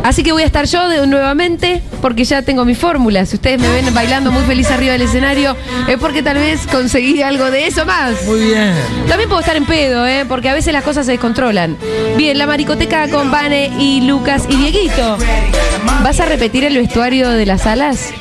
Así 0.04 0.22
que 0.22 0.32
voy 0.32 0.42
a 0.42 0.46
estar 0.46 0.66
yo 0.66 0.86
de, 0.88 1.06
nuevamente 1.06 1.80
porque 2.02 2.24
ya 2.24 2.42
tengo 2.42 2.66
mi 2.66 2.74
fórmula. 2.74 3.24
Si 3.24 3.36
ustedes 3.36 3.58
me 3.58 3.70
ven 3.70 3.92
bailando 3.94 4.30
muy 4.30 4.42
feliz 4.42 4.70
arriba 4.70 4.92
del 4.92 5.00
escenario, 5.00 5.56
es 5.88 5.96
porque 5.96 6.22
tal 6.22 6.36
vez 6.36 6.66
conseguí 6.66 7.22
algo 7.22 7.50
de 7.50 7.66
eso 7.66 7.86
más. 7.86 8.22
Muy 8.26 8.40
bien. 8.40 8.74
También 9.08 9.30
puedo 9.30 9.40
estar 9.40 9.56
en 9.56 9.64
pedo, 9.64 10.06
¿eh? 10.06 10.26
porque 10.28 10.50
a 10.50 10.54
veces 10.54 10.74
las 10.74 10.84
cosas 10.84 11.06
se 11.06 11.12
descontrolan. 11.12 11.78
Bien, 12.18 12.36
la 12.36 12.46
maricoteca 12.46 13.08
con 13.08 13.30
Vane 13.30 13.72
y 13.78 14.02
Lucas 14.02 14.44
y 14.46 14.56
Dieguito. 14.56 15.16
¿Vas 16.02 16.20
a 16.20 16.26
repetir 16.26 16.64
el 16.64 16.76
vestuario 16.76 17.30
de 17.30 17.46
las 17.46 17.66
alas? 17.66 18.12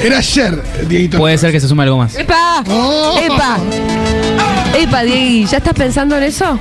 Era 0.00 0.18
ayer, 0.18 0.57
Dieguito. 0.88 1.18
Puede 1.18 1.38
ser 1.38 1.52
que 1.52 1.60
se 1.60 1.68
sume 1.68 1.82
algo 1.82 1.98
más. 1.98 2.16
¡Epa! 2.16 2.64
Oh. 2.68 3.18
¡Epa! 3.20 3.58
¡Epa, 4.78 5.02
Diegui! 5.02 5.46
¿Ya 5.46 5.58
estás 5.58 5.74
pensando 5.74 6.16
en 6.16 6.24
eso? 6.24 6.58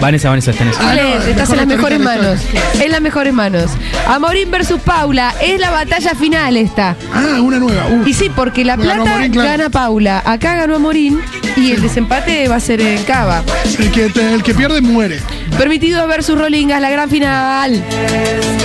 Vanessa, 0.00 0.28
Vanessa, 0.28 0.50
está 0.50 0.62
en 0.64 0.70
eso. 0.70 0.78
Ah, 0.82 0.94
no, 0.94 1.22
estás 1.24 1.50
en 1.50 1.56
las 1.56 1.66
mejor 1.66 1.90
mejores 1.90 2.00
manos. 2.00 2.40
En 2.80 2.92
las 2.92 3.00
mejores 3.00 3.32
manos. 3.32 3.70
Amorín 4.06 4.50
versus 4.50 4.80
Paula. 4.80 5.34
Es 5.40 5.58
la 5.58 5.70
batalla 5.70 6.14
final 6.14 6.56
esta. 6.56 6.96
Ah, 7.14 7.40
una 7.40 7.58
nueva. 7.58 7.86
Uh. 7.88 8.06
Y 8.06 8.12
sí, 8.12 8.30
porque 8.34 8.64
la 8.64 8.76
plata 8.76 9.02
Amorín, 9.14 9.32
claro. 9.32 9.48
gana 9.50 9.70
Paula. 9.70 10.22
Acá 10.24 10.54
ganó 10.56 10.76
Amorín. 10.76 11.20
Y 11.56 11.72
el 11.72 11.80
desempate 11.80 12.46
va 12.48 12.56
a 12.56 12.60
ser 12.60 12.82
en 12.82 13.02
Cava. 13.04 13.42
El 13.78 13.90
que, 13.90 14.04
el 14.34 14.42
que 14.42 14.54
pierde 14.54 14.82
muere. 14.82 15.20
Permitidos 15.58 16.06
versus 16.06 16.38
Rolingas, 16.38 16.80
la 16.80 16.90
gran 16.90 17.08
final. 17.08 17.82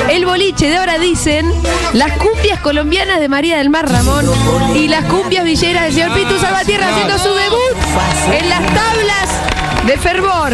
El 0.10 0.25
boliche 0.25 0.69
de 0.69 0.77
ahora 0.77 0.97
dicen 0.97 1.51
las 1.93 2.12
cumbias 2.17 2.60
colombianas 2.60 3.19
de 3.19 3.30
María 3.30 3.58
del 3.60 3.69
Mar 3.69 3.89
Ramón 3.89 4.25
y 4.75 4.88
las 4.88 5.06
cumbias 5.06 5.45
villeras 5.45 5.84
del 5.86 5.93
señor 5.93 6.13
Pitu 6.13 6.38
Salvatierra 6.38 6.89
haciendo 6.89 7.17
su 7.17 7.30
debut 7.30 8.39
en 8.39 8.49
las 8.49 8.60
tablas 8.60 9.30
de 9.88 9.97
fervor. 9.97 10.54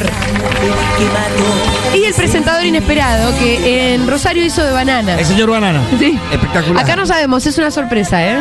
Y 1.95 2.04
el 2.04 2.13
presentador 2.13 2.65
inesperado 2.65 3.38
que 3.39 3.95
en 3.95 4.08
Rosario 4.08 4.45
hizo 4.45 4.63
de 4.63 4.71
banana. 4.71 5.19
El 5.19 5.26
señor 5.26 5.50
Banana. 5.50 5.82
Sí. 5.97 6.17
Espectacular. 6.32 6.84
Acá 6.84 6.95
no 6.95 7.06
sabemos, 7.08 7.45
es 7.47 7.58
una 7.58 7.71
sorpresa, 7.71 8.23
¿eh? 8.26 8.38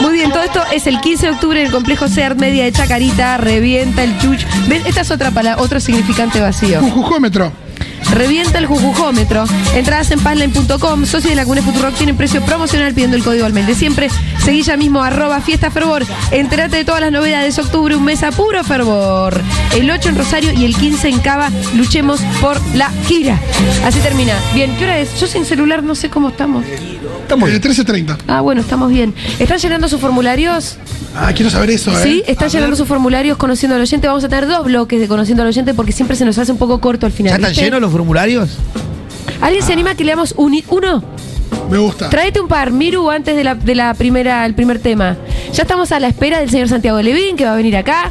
Muy 0.00 0.12
bien, 0.12 0.30
todo 0.30 0.42
esto 0.42 0.62
es 0.72 0.86
el 0.86 1.00
15 1.00 1.26
de 1.26 1.32
octubre 1.32 1.60
en 1.60 1.66
el 1.66 1.72
complejo 1.72 2.08
CERT 2.08 2.38
Media 2.38 2.64
de 2.64 2.72
Chacarita, 2.72 3.38
revienta 3.38 4.04
el 4.04 4.18
chuch. 4.18 4.44
¿Ven? 4.68 4.82
Esta 4.86 5.00
es 5.00 5.10
otra 5.10 5.30
palabra, 5.30 5.62
otro 5.62 5.80
significante 5.80 6.40
vacío. 6.40 6.80
Jujujómetro. 6.80 7.52
Revienta 8.12 8.58
el 8.58 8.66
jujujómetro. 8.66 9.44
Entradas 9.74 10.10
en 10.10 10.20
panline.com. 10.20 11.06
Socios 11.06 11.30
de 11.30 11.34
la 11.34 11.44
Cune 11.44 11.62
Futurock 11.62 11.94
tienen 11.94 12.16
precio 12.16 12.40
promocional 12.42 12.94
pidiendo 12.94 13.16
el 13.16 13.24
código 13.24 13.46
al 13.46 13.52
mes 13.52 13.66
de 13.66 13.74
siempre. 13.74 14.08
Seguí 14.44 14.62
ya 14.62 14.76
mismo 14.76 15.02
arroba 15.02 15.40
fiesta 15.40 15.70
fervor. 15.70 16.04
Entérate 16.30 16.76
de 16.76 16.84
todas 16.84 17.00
las 17.00 17.10
novedades. 17.12 17.58
Octubre, 17.58 17.96
un 17.96 18.04
mes 18.04 18.22
a 18.22 18.30
puro 18.30 18.62
fervor. 18.64 19.40
El 19.74 19.90
8 19.90 20.10
en 20.10 20.16
Rosario 20.16 20.52
y 20.52 20.64
el 20.64 20.76
15 20.76 21.08
en 21.08 21.18
Cava. 21.18 21.50
Luchemos 21.74 22.20
por 22.40 22.60
la 22.74 22.90
gira. 23.06 23.38
Así 23.84 23.98
termina. 24.00 24.34
Bien, 24.54 24.74
¿qué 24.76 24.84
hora 24.84 24.98
es? 24.98 25.18
Yo 25.20 25.26
sin 25.26 25.44
celular 25.44 25.82
no 25.82 25.94
sé 25.94 26.08
cómo 26.08 26.28
estamos. 26.28 26.64
Estamos 27.26 27.48
Eh, 27.50 27.58
bien. 27.58 27.62
13.30. 28.06 28.18
Ah, 28.28 28.40
bueno, 28.40 28.60
estamos 28.60 28.88
bien. 28.88 29.12
¿Están 29.40 29.58
llenando 29.58 29.88
sus 29.88 30.00
formularios? 30.00 30.76
Ah, 31.16 31.32
quiero 31.34 31.50
saber 31.50 31.70
eso, 31.70 31.90
¿eh? 31.90 32.00
Sí, 32.02 32.22
están 32.28 32.48
llenando 32.50 32.76
sus 32.76 32.86
formularios 32.86 33.36
conociendo 33.36 33.74
al 33.74 33.82
oyente. 33.82 34.06
Vamos 34.06 34.22
a 34.22 34.28
tener 34.28 34.46
dos 34.46 34.64
bloques 34.64 35.00
de 35.00 35.08
conociendo 35.08 35.42
al 35.42 35.48
oyente 35.48 35.74
porque 35.74 35.90
siempre 35.90 36.16
se 36.16 36.24
nos 36.24 36.38
hace 36.38 36.52
un 36.52 36.58
poco 36.58 36.80
corto 36.80 37.04
al 37.04 37.10
final. 37.10 37.30
¿Ya 37.32 37.36
están 37.36 37.50
¿viste? 37.50 37.64
llenos 37.64 37.80
los 37.80 37.90
formularios? 37.90 38.50
¿Alguien 39.40 39.64
se 39.64 39.72
anima 39.72 39.90
a 39.90 39.94
que 39.96 40.04
leamos 40.04 40.34
un, 40.36 40.62
uno? 40.68 41.02
Me 41.68 41.78
gusta. 41.78 42.08
Tráete 42.10 42.40
un 42.40 42.46
par, 42.46 42.70
Miru, 42.70 43.10
antes 43.10 43.34
de 43.34 43.42
la, 43.42 43.56
de 43.56 43.74
la 43.74 43.92
primera, 43.94 44.46
el 44.46 44.54
primer 44.54 44.78
tema. 44.78 45.16
Ya 45.52 45.62
estamos 45.62 45.90
a 45.90 45.98
la 45.98 46.06
espera 46.06 46.38
del 46.38 46.48
señor 46.48 46.68
Santiago 46.68 47.02
Levín, 47.02 47.36
que 47.36 47.44
va 47.44 47.54
a 47.54 47.56
venir 47.56 47.76
acá. 47.76 48.10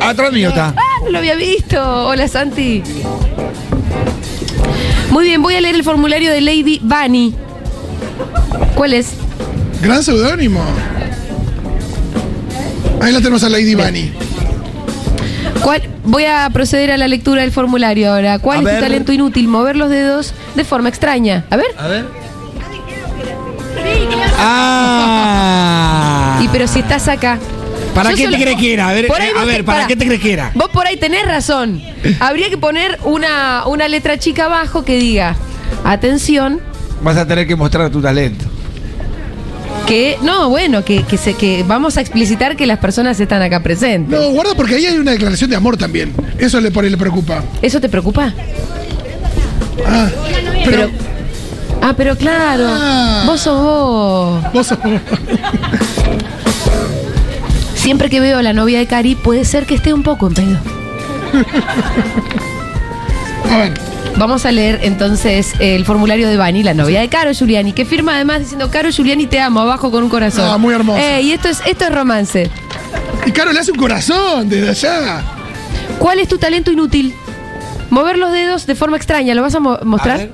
Atrás 0.00 0.32
mío 0.32 0.48
está. 0.48 0.68
¡Ah, 0.74 0.82
no 1.04 1.10
lo 1.10 1.18
había 1.18 1.34
visto! 1.34 2.06
Hola, 2.06 2.26
Santi. 2.28 2.82
Muy 5.10 5.24
bien, 5.26 5.42
voy 5.42 5.54
a 5.54 5.60
leer 5.60 5.74
el 5.74 5.84
formulario 5.84 6.30
de 6.30 6.40
Lady 6.40 6.80
Bunny. 6.82 7.34
¿Cuál 8.74 8.92
es? 8.94 9.08
Gran 9.82 10.02
seudónimo. 10.02 10.62
Ahí 13.00 13.12
la 13.12 13.18
tenemos 13.18 13.42
a 13.44 13.48
Lady 13.48 13.74
Bunny. 13.74 14.12
¿Cuál? 15.62 15.82
Voy 16.04 16.24
a 16.24 16.48
proceder 16.52 16.90
a 16.90 16.96
la 16.98 17.08
lectura 17.08 17.42
del 17.42 17.52
formulario 17.52 18.12
ahora. 18.12 18.38
¿Cuál 18.38 18.58
A 18.58 18.60
es 18.60 18.64
ver. 18.66 18.74
tu 18.76 18.80
talento 18.82 19.12
inútil? 19.12 19.48
Mover 19.48 19.76
los 19.76 19.88
dedos 19.90 20.34
de 20.54 20.64
forma 20.64 20.88
extraña. 20.88 21.44
A 21.50 21.56
ver. 21.56 21.66
A 21.78 21.86
ver. 21.88 22.04
Ah. 25.16 26.40
Y 26.42 26.48
pero 26.48 26.66
si 26.66 26.80
estás 26.80 27.06
acá. 27.08 27.38
¿Para 27.94 28.10
Yo 28.10 28.16
qué 28.16 28.24
solo- 28.24 28.36
te 28.36 28.42
crees 28.42 28.58
que 28.58 28.72
era? 28.72 28.88
A 28.88 28.92
ver, 28.92 29.06
Por 29.06 29.20
ahí 29.20 29.28
eh, 29.28 29.32
a 29.38 29.44
ver, 29.44 29.56
te- 29.58 29.64
¿para 29.64 29.78
pará. 29.78 29.88
qué 29.88 29.96
te 29.96 30.06
crees 30.06 30.20
que 30.20 30.32
era? 30.32 30.50
Vos 30.54 30.68
por 30.70 30.86
ahí 30.86 30.96
tenés 30.96 31.24
razón. 31.26 31.80
Habría 32.18 32.50
que 32.50 32.58
poner 32.58 32.98
una, 33.04 33.66
una 33.66 33.86
letra 33.88 34.18
chica 34.18 34.46
abajo 34.46 34.84
que 34.84 34.96
diga, 34.96 35.36
atención, 35.84 36.60
Vas 37.04 37.16
a 37.18 37.26
tener 37.26 37.46
que 37.46 37.54
mostrar 37.54 37.90
tu 37.90 38.00
talento. 38.00 38.46
que, 39.86 40.16
no, 40.22 40.48
bueno, 40.48 40.82
que, 40.84 41.02
que, 41.02 41.18
se, 41.18 41.34
que 41.34 41.62
vamos 41.68 41.98
a 41.98 42.00
explicitar 42.00 42.56
que 42.56 42.66
las 42.66 42.78
personas 42.78 43.20
están 43.20 43.42
acá 43.42 43.62
presentes. 43.62 44.18
No, 44.18 44.30
guarda 44.30 44.54
porque 44.54 44.76
ahí 44.76 44.86
hay 44.86 44.96
una 44.96 45.10
declaración 45.12 45.50
de 45.50 45.56
amor 45.56 45.76
también. 45.76 46.14
Eso 46.38 46.58
le, 46.60 46.70
por 46.70 46.84
ahí 46.84 46.90
le 46.90 46.96
preocupa. 46.96 47.42
¿Eso 47.60 47.78
te 47.80 47.88
preocupa? 47.90 48.32
Ah, 49.86 50.08
pero, 50.64 50.88
Ah, 51.82 51.92
pero 51.94 52.16
claro, 52.16 52.64
Ah. 52.66 53.24
vos 53.26 53.40
sos 53.42 53.62
vos. 53.62 54.42
vos 54.54 54.66
sos- 54.66 54.78
Siempre 57.74 58.08
que 58.08 58.20
veo 58.20 58.38
a 58.38 58.42
la 58.42 58.54
novia 58.54 58.78
de 58.78 58.86
Cari, 58.86 59.14
puede 59.16 59.44
ser 59.44 59.66
que 59.66 59.74
esté 59.74 59.92
un 59.92 60.02
poco 60.02 60.28
en 60.28 60.34
pedo. 60.34 60.56
A 63.52 63.58
ver, 63.58 63.74
Vamos 64.16 64.46
a 64.46 64.52
leer 64.52 64.80
entonces 64.82 65.54
el 65.58 65.84
formulario 65.84 66.28
de 66.28 66.36
Vani, 66.36 66.62
la 66.62 66.72
novia 66.72 67.00
de 67.00 67.08
Caro 67.08 67.32
Giuliani, 67.32 67.72
que 67.72 67.84
firma 67.84 68.14
además 68.14 68.40
diciendo 68.40 68.70
Caro 68.70 68.90
Giuliani 68.90 69.26
te 69.26 69.40
amo, 69.40 69.60
abajo 69.60 69.90
con 69.90 70.04
un 70.04 70.08
corazón. 70.08 70.48
Ah, 70.48 70.56
muy 70.56 70.72
hermoso. 70.72 70.98
Eh, 71.00 71.22
y 71.22 71.32
esto 71.32 71.48
es, 71.48 71.60
esto 71.66 71.84
es 71.84 71.92
romance. 71.94 72.48
y 73.26 73.32
Caro 73.32 73.52
le 73.52 73.58
hace 73.60 73.72
un 73.72 73.78
corazón 73.78 74.48
desde 74.48 74.70
allá. 74.70 75.22
¿Cuál 75.98 76.20
es 76.20 76.28
tu 76.28 76.38
talento 76.38 76.70
inútil? 76.70 77.12
Mover 77.90 78.16
los 78.16 78.32
dedos 78.32 78.66
de 78.66 78.74
forma 78.76 78.96
extraña, 78.96 79.34
¿lo 79.34 79.42
vas 79.42 79.54
a 79.56 79.60
mo- 79.60 79.78
mostrar? 79.84 80.14
A 80.14 80.18
ver. 80.18 80.30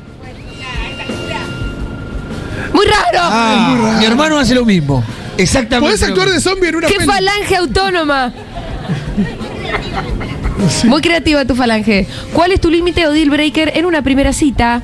¡Muy 2.75 2.85
raro! 2.87 3.19
Ah, 3.19 3.67
muy 3.71 3.81
raro. 3.87 3.99
mi 3.99 4.05
hermano 4.05 4.39
hace 4.39 4.55
lo 4.55 4.65
mismo. 4.65 5.03
Exactamente. 5.39 5.97
Podés 5.97 6.03
actuar 6.03 6.29
de 6.31 6.41
zombie 6.41 6.69
en 6.69 6.77
una 6.77 6.87
¡Qué 6.87 6.95
peli. 6.97 7.07
falange 7.07 7.57
autónoma! 7.57 8.33
Muy 10.85 11.01
creativa 11.01 11.45
tu 11.45 11.55
falange. 11.55 12.07
¿Cuál 12.33 12.53
es 12.53 12.61
tu 12.61 12.71
límite 12.71 13.07
o 13.07 13.13
deal 13.13 13.31
breaker 13.31 13.73
en 13.77 13.87
una 13.87 14.03
primera 14.03 14.33
cita? 14.33 14.83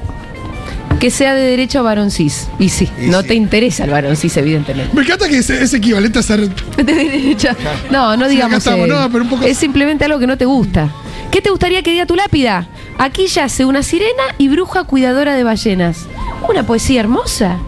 Que 1.00 1.10
sea 1.10 1.34
de 1.34 1.42
derecho 1.42 1.80
a 1.80 1.82
varón 1.82 2.10
cis. 2.10 2.48
Y 2.58 2.70
sí, 2.70 2.88
Y 3.02 3.06
no 3.08 3.20
sí. 3.22 3.28
te 3.28 3.34
interesa 3.34 3.84
el 3.84 3.90
varón 3.90 4.16
cis, 4.16 4.34
evidentemente. 4.38 4.94
Me 4.96 5.02
encanta 5.02 5.28
que 5.28 5.38
es, 5.38 5.50
es 5.50 5.74
equivalente 5.74 6.18
a 6.18 6.22
ser. 6.22 6.48
De 6.76 6.82
derecha. 6.84 7.54
No, 7.90 8.16
no 8.16 8.24
Sí, 8.26 8.32
digamos. 8.32 8.54
acá 8.66 8.70
estamos, 8.76 8.88
no, 8.88 9.10
pero 9.12 9.24
un 9.24 9.30
poco- 9.30 9.44
Es 9.44 9.58
simplemente 9.58 10.04
algo 10.06 10.18
que 10.18 10.26
no 10.26 10.38
te 10.38 10.46
gusta. 10.46 10.88
¿Qué 11.30 11.42
te 11.42 11.50
gustaría 11.50 11.82
que 11.82 11.90
diga 11.92 12.06
tu 12.06 12.14
lápida? 12.16 12.66
Aquí 12.98 13.26
yace 13.26 13.66
una 13.66 13.82
sirena 13.82 14.22
y 14.38 14.48
bruja 14.48 14.84
cuidadora 14.84 15.34
de 15.34 15.44
ballenas. 15.44 16.06
Una 16.48 16.62
poesía 16.66 17.00
hermosa. 17.00 17.58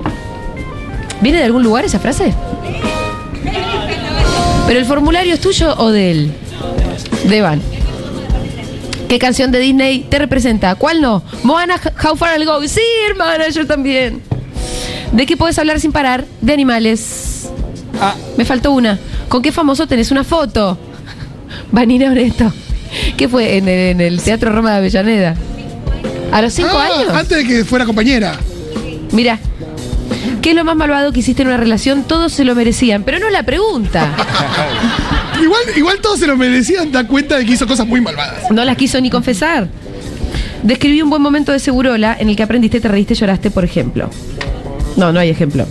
¿Viene 1.21 1.39
de 1.39 1.45
algún 1.45 1.63
lugar 1.65 1.85
esa 1.85 1.99
frase? 1.99 2.33
¿Pero 4.67 4.79
el 4.79 4.87
formulario 4.87 5.35
es 5.35 5.41
tuyo 5.41 5.75
o 5.77 5.91
de 5.91 6.11
él? 6.13 6.33
De 7.25 7.41
Van. 7.43 7.61
¿Qué 9.09 9.19
canción 9.19 9.51
de 9.51 9.59
Disney 9.59 10.01
te 10.09 10.19
representa? 10.19 10.75
¿Cuál 10.75 11.01
no? 11.01 11.23
Moana, 11.43 11.77
How 12.05 12.15
Far 12.17 12.39
I'll 12.39 12.45
Go. 12.47 12.61
Sí, 12.69 12.81
hermana, 13.09 13.49
yo 13.49 13.67
también. 13.67 14.21
¿De 15.13 15.25
qué 15.25 15.37
puedes 15.37 15.59
hablar 15.59 15.81
sin 15.81 15.93
parar? 15.93 16.27
De 16.43 16.53
animales. 16.53 17.49
Ah, 18.01 18.15
Me 18.37 18.45
faltó 18.45 18.73
una. 18.73 18.99
¿Con 19.29 19.41
qué 19.43 19.51
famoso 19.51 19.87
tenés 19.87 20.11
una 20.11 20.25
foto? 20.25 20.79
Vanina 21.73 22.11
Oreto. 22.11 22.53
¿Qué 23.17 23.29
fue? 23.29 23.57
En 23.57 23.69
el, 23.69 23.79
en 23.91 24.01
el 24.03 24.21
Teatro 24.23 24.53
Roma 24.53 24.73
de 24.73 24.77
Avellaneda. 24.79 25.35
¿A 26.31 26.43
los 26.43 26.53
cinco 26.53 26.77
Ah, 26.79 26.85
años? 26.95 27.09
Antes 27.15 27.39
de 27.39 27.45
que 27.47 27.65
fuera 27.65 27.87
compañera. 27.87 28.35
Mira. 29.13 29.39
¿Qué 30.43 30.51
es 30.51 30.57
lo 30.57 30.65
más 30.65 30.77
malvado 30.77 31.13
que 31.13 31.21
hiciste 31.21 31.43
en 31.43 31.49
una 31.49 31.57
relación? 31.57 32.05
Todos 32.05 32.33
se 32.33 32.45
lo 32.45 32.55
merecían, 32.55 33.03
pero 33.03 33.19
no 33.19 33.27
es 33.27 33.33
la 33.33 33.43
pregunta. 33.43 34.15
Igual, 35.43 35.63
igual 35.77 35.99
todos 36.01 36.19
se 36.21 36.27
lo 36.27 36.37
merecían, 36.37 36.91
da 36.93 37.07
cuenta 37.07 37.37
de 37.37 37.45
que 37.45 37.53
hizo 37.53 37.67
cosas 37.67 37.87
muy 37.87 38.01
malvadas. 38.01 38.51
No 38.51 38.65
las 38.65 38.77
quiso 38.77 39.01
ni 39.01 39.11
confesar. 39.11 39.69
Describí 40.63 41.01
un 41.03 41.11
buen 41.11 41.23
momento 41.23 41.53
de 41.53 41.59
Segurola 41.61 42.17
en 42.19 42.29
el 42.29 42.37
que 42.37 42.43
aprendiste, 42.43 42.81
te 42.81 42.89
reíste, 42.89 43.15
lloraste, 43.15 43.51
por 43.51 43.65
ejemplo. 43.65 44.11
No, 44.97 45.13
no 45.13 45.21
hay 45.21 45.31
ejemplo. 45.31 45.67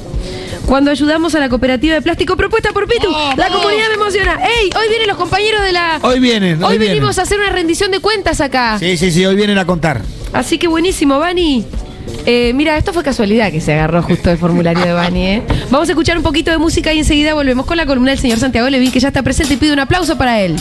Cuando 0.65 0.91
ayudamos 0.91 1.33
a 1.35 1.39
la 1.39 1.47
cooperativa 1.49 1.95
de 1.95 2.01
plástico 2.01 2.35
propuesta 2.35 2.71
por 2.73 2.87
Pitu, 2.87 3.09
la 3.37 3.47
comunidad 3.49 3.87
me 3.89 3.93
emociona. 3.95 4.33
¡Ey! 4.43 4.69
Hoy 4.77 4.89
vienen 4.89 5.07
los 5.07 5.17
compañeros 5.17 5.61
de 5.61 5.71
la. 5.71 5.99
Hoy 6.01 6.19
vienen, 6.19 6.61
Hoy, 6.63 6.71
hoy 6.73 6.77
vienen. 6.77 6.97
venimos 6.97 7.17
a 7.19 7.21
hacer 7.21 7.39
una 7.39 7.49
rendición 7.49 7.91
de 7.91 7.99
cuentas 7.99 8.41
acá. 8.41 8.77
sí, 8.79 8.97
sí, 8.97 9.11
sí, 9.11 9.25
hoy 9.25 9.35
vienen 9.35 9.57
a 9.57 9.65
contar. 9.65 10.01
Así 10.33 10.57
que 10.57 10.67
buenísimo, 10.67 11.19
Vani. 11.19 11.65
Eh, 12.29 12.51
mira, 12.53 12.77
esto 12.77 12.91
fue 12.91 13.03
casualidad 13.03 13.53
que 13.53 13.61
se 13.61 13.71
agarró 13.71 14.03
justo 14.03 14.29
el 14.29 14.37
formulario 14.37 14.83
de 14.83 14.91
Bani, 14.91 15.27
¿eh? 15.27 15.43
Vamos 15.71 15.87
a 15.87 15.93
escuchar 15.93 16.17
un 16.17 16.23
poquito 16.23 16.51
de 16.51 16.57
música 16.57 16.91
y 16.91 16.99
enseguida 16.99 17.33
volvemos 17.33 17.65
con 17.65 17.77
la 17.77 17.85
columna 17.85 18.11
del 18.11 18.19
señor 18.19 18.37
Santiago 18.37 18.69
Levín, 18.69 18.91
que 18.91 18.99
ya 18.99 19.07
está 19.07 19.23
presente 19.23 19.53
y 19.53 19.57
pido 19.57 19.71
un 19.71 19.79
aplauso 19.79 20.17
para 20.17 20.41
él. 20.41 20.57